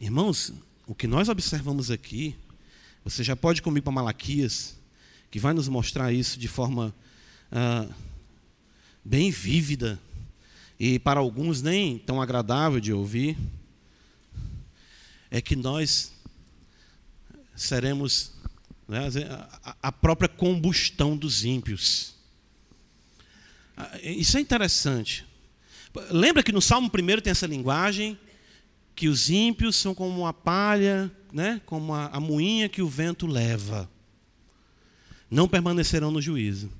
[0.00, 0.52] Irmãos,
[0.86, 2.36] o que nós observamos aqui
[3.08, 4.76] você já pode comigo para Malaquias,
[5.30, 6.94] que vai nos mostrar isso de forma
[7.50, 7.88] ah,
[9.02, 9.98] bem vívida
[10.78, 13.34] e para alguns nem tão agradável de ouvir.
[15.30, 16.12] É que nós
[17.54, 18.32] seremos
[18.86, 19.08] né,
[19.82, 22.14] a própria combustão dos ímpios.
[23.76, 25.26] Ah, isso é interessante.
[26.10, 28.18] Lembra que no Salmo 1 tem essa linguagem
[28.94, 33.26] que os ímpios são como uma palha né, como a, a moinha que o vento
[33.26, 33.88] leva.
[35.30, 36.70] Não permanecerão no juízo.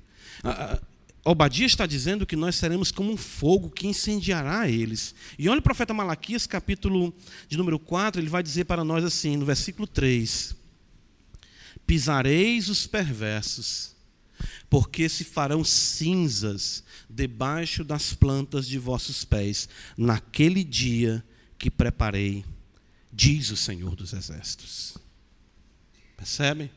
[1.31, 5.13] Obadias está dizendo que nós seremos como um fogo que incendiará eles.
[5.37, 7.13] E olha o profeta Malaquias, capítulo
[7.47, 10.55] de número 4, ele vai dizer para nós assim, no versículo 3:
[11.85, 13.95] Pisareis os perversos,
[14.71, 21.23] porque se farão cinzas debaixo das plantas de vossos pés, naquele dia
[21.59, 22.43] que preparei
[23.13, 24.97] diz o Senhor dos Exércitos.
[26.17, 26.71] Percebem?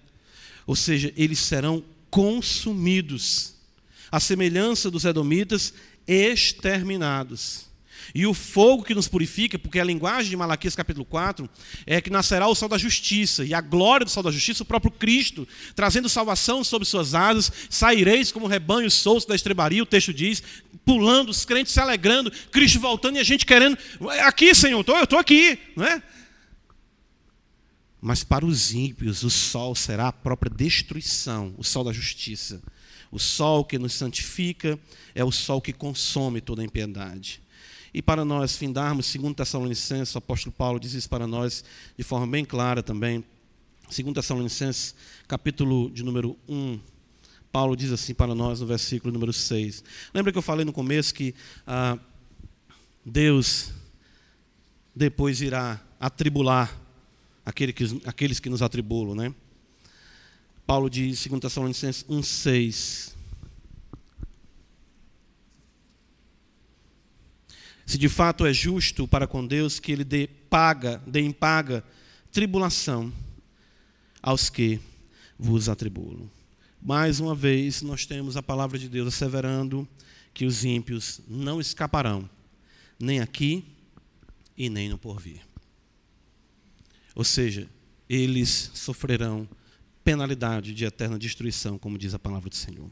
[0.67, 3.52] Ou seja, eles serão consumidos,
[4.13, 5.73] a semelhança dos edomitas,
[6.07, 7.73] exterminados.
[8.15, 11.49] E o fogo que nos purifica, porque a linguagem de Malaquias capítulo 4
[11.87, 14.67] é que nascerá o sol da justiça, e a glória do sol da justiça, o
[14.67, 20.13] próprio Cristo, trazendo salvação sobre suas asas, saireis como rebanhos soltos da estrebaria, o texto
[20.13, 20.43] diz,
[20.85, 23.79] pulando, os crentes se alegrando, Cristo voltando e a gente querendo,
[24.25, 26.03] aqui Senhor, eu estou aqui, não é?
[27.99, 32.61] Mas para os ímpios, o sol será a própria destruição o sol da justiça.
[33.13, 34.79] O sol que nos santifica
[35.15, 37.43] é o sol que consome toda a impiedade.
[37.93, 41.63] E para nós findarmos, 2 Tessalonicenses, o apóstolo Paulo diz isso para nós
[41.97, 43.23] de forma bem clara também.
[43.95, 44.95] 2 Tessalonicenses,
[45.29, 46.81] capítulo de número 1,
[47.53, 49.85] Paulo diz assim para nós no versículo número 6.
[50.15, 51.35] Lembra que eu falei no começo que
[51.67, 51.99] ah,
[53.05, 53.75] Deus
[54.97, 56.75] depois irá atribular
[57.45, 59.35] aquele que, aqueles que nos atribulam, né?
[60.67, 63.13] Paulo diz, 2 Tessalonicenses 1,6.
[67.85, 71.85] Se de fato é justo para com Deus que Ele dê paga, dê em paga
[72.31, 73.13] tribulação
[74.23, 74.81] aos que
[75.39, 76.31] vos atribulam.
[76.81, 79.87] Mais uma vez, nós temos a palavra de Deus asseverando
[80.33, 82.29] que os ímpios não escaparão,
[82.99, 83.65] nem aqui
[84.57, 85.43] e nem no porvir.
[87.15, 87.69] Ou seja,
[88.09, 89.47] eles sofrerão
[90.05, 92.91] penalidade de eterna destruição, como diz a palavra do Senhor.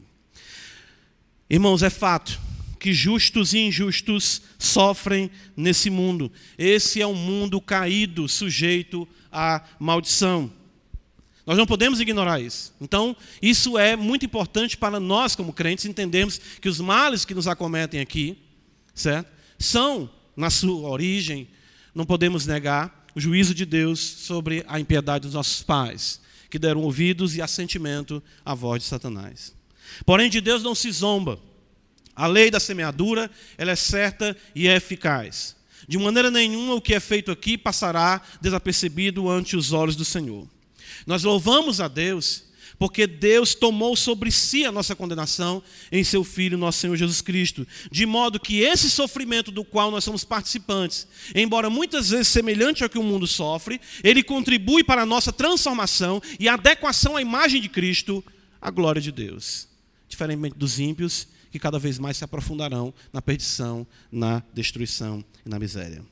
[1.49, 2.39] Irmãos, é fato
[2.79, 6.31] que justos e injustos sofrem nesse mundo.
[6.57, 10.51] Esse é um mundo caído, sujeito à maldição.
[11.45, 12.73] Nós não podemos ignorar isso.
[12.79, 17.47] Então, isso é muito importante para nós, como crentes, entendermos que os males que nos
[17.47, 18.37] acometem aqui,
[18.95, 19.29] certo?
[19.59, 21.47] São, na sua origem,
[21.93, 26.21] não podemos negar, o juízo de Deus sobre a impiedade dos nossos pais,
[26.51, 29.55] que deram ouvidos e assentimento à voz de Satanás.
[30.05, 31.39] Porém, de Deus não se zomba.
[32.13, 35.55] A lei da semeadura, ela é certa e é eficaz.
[35.87, 40.45] De maneira nenhuma o que é feito aqui passará desapercebido ante os olhos do Senhor.
[41.07, 42.43] Nós louvamos a Deus
[42.81, 45.61] porque Deus tomou sobre si a nossa condenação
[45.91, 50.03] em seu Filho, nosso Senhor Jesus Cristo, de modo que esse sofrimento do qual nós
[50.03, 55.05] somos participantes, embora muitas vezes semelhante ao que o mundo sofre, ele contribui para a
[55.05, 58.23] nossa transformação e adequação à imagem de Cristo,
[58.59, 59.67] à glória de Deus.
[60.09, 65.59] Diferentemente dos ímpios, que cada vez mais se aprofundarão na perdição, na destruição e na
[65.59, 66.03] miséria.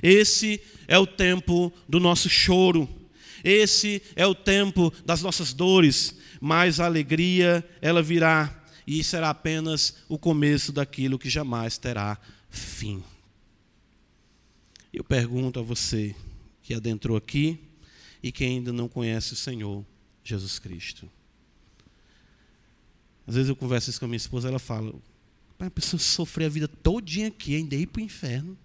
[0.00, 2.88] Esse é o tempo do nosso choro
[3.44, 9.96] Esse é o tempo das nossas dores, mas a alegria ela virá e será apenas
[10.08, 12.18] o começo daquilo que jamais terá
[12.50, 13.02] fim.
[14.92, 16.14] Eu pergunto a você
[16.62, 17.58] que adentrou aqui
[18.22, 19.84] e que ainda não conhece o Senhor
[20.22, 21.10] Jesus Cristo.
[23.26, 24.94] Às vezes eu converso isso com a minha esposa, ela fala:
[25.58, 28.58] a pessoa sofrer a vida todinha aqui, ainda ir para o inferno.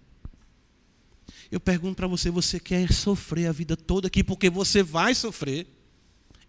[1.50, 4.22] Eu pergunto para você: você quer sofrer a vida toda aqui?
[4.22, 5.66] Porque você vai sofrer,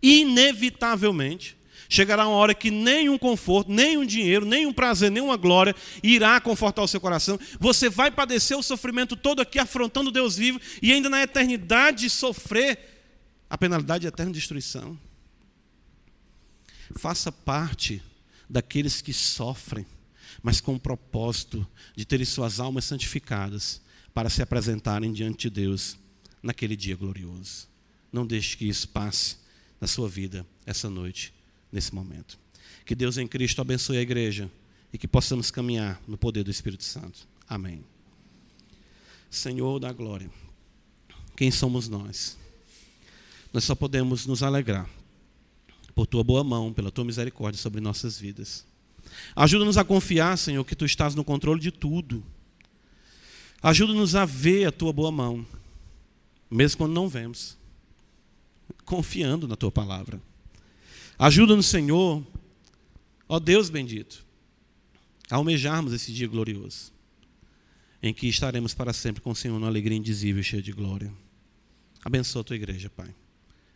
[0.02, 1.58] inevitavelmente.
[1.92, 6.88] Chegará uma hora que nenhum conforto, nenhum dinheiro, nenhum prazer, nenhuma glória irá confortar o
[6.88, 7.40] seu coração.
[7.60, 12.78] Você vai padecer o sofrimento todo aqui, afrontando Deus vivo, e ainda na eternidade sofrer
[13.50, 15.00] a penalidade de eterna destruição.
[16.96, 18.04] Faça parte
[18.48, 19.86] daqueles que sofrem,
[20.44, 23.82] mas com o propósito de terem suas almas santificadas
[24.14, 25.98] para se apresentarem diante de Deus
[26.42, 27.68] naquele dia glorioso.
[28.12, 29.38] Não deixe que isso passe
[29.80, 31.34] na sua vida essa noite
[31.72, 32.38] nesse momento.
[32.86, 34.50] Que Deus em Cristo abençoe a igreja
[34.92, 37.28] e que possamos caminhar no poder do Espírito Santo.
[37.48, 37.84] Amém.
[39.30, 40.30] Senhor da glória,
[41.36, 42.38] quem somos nós?
[43.54, 44.90] Nós só podemos nos alegrar
[45.94, 48.66] por tua boa mão, pela tua misericórdia sobre nossas vidas.
[49.36, 52.24] Ajuda-nos a confiar, Senhor, que tu estás no controle de tudo.
[53.62, 55.46] Ajuda-nos a ver a tua boa mão,
[56.50, 57.58] mesmo quando não vemos,
[58.86, 60.22] confiando na tua palavra.
[61.18, 62.26] Ajuda-nos, Senhor,
[63.28, 64.26] ó Deus bendito,
[65.30, 66.94] a almejarmos esse dia glorioso,
[68.02, 71.14] em que estaremos para sempre com o Senhor numa alegria indizível e cheia de glória.
[72.04, 73.14] Abençoa a tua igreja, Pai.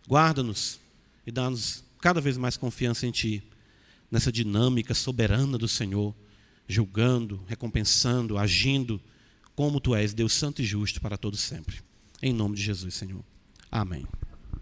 [0.07, 0.79] Guarda-nos
[1.27, 3.43] e dá-nos cada vez mais confiança em Ti,
[4.09, 6.15] nessa dinâmica soberana do Senhor,
[6.67, 9.01] julgando, recompensando, agindo,
[9.55, 11.77] como Tu és, Deus Santo e Justo para todos sempre.
[12.21, 13.23] Em nome de Jesus, Senhor.
[13.71, 14.05] Amém.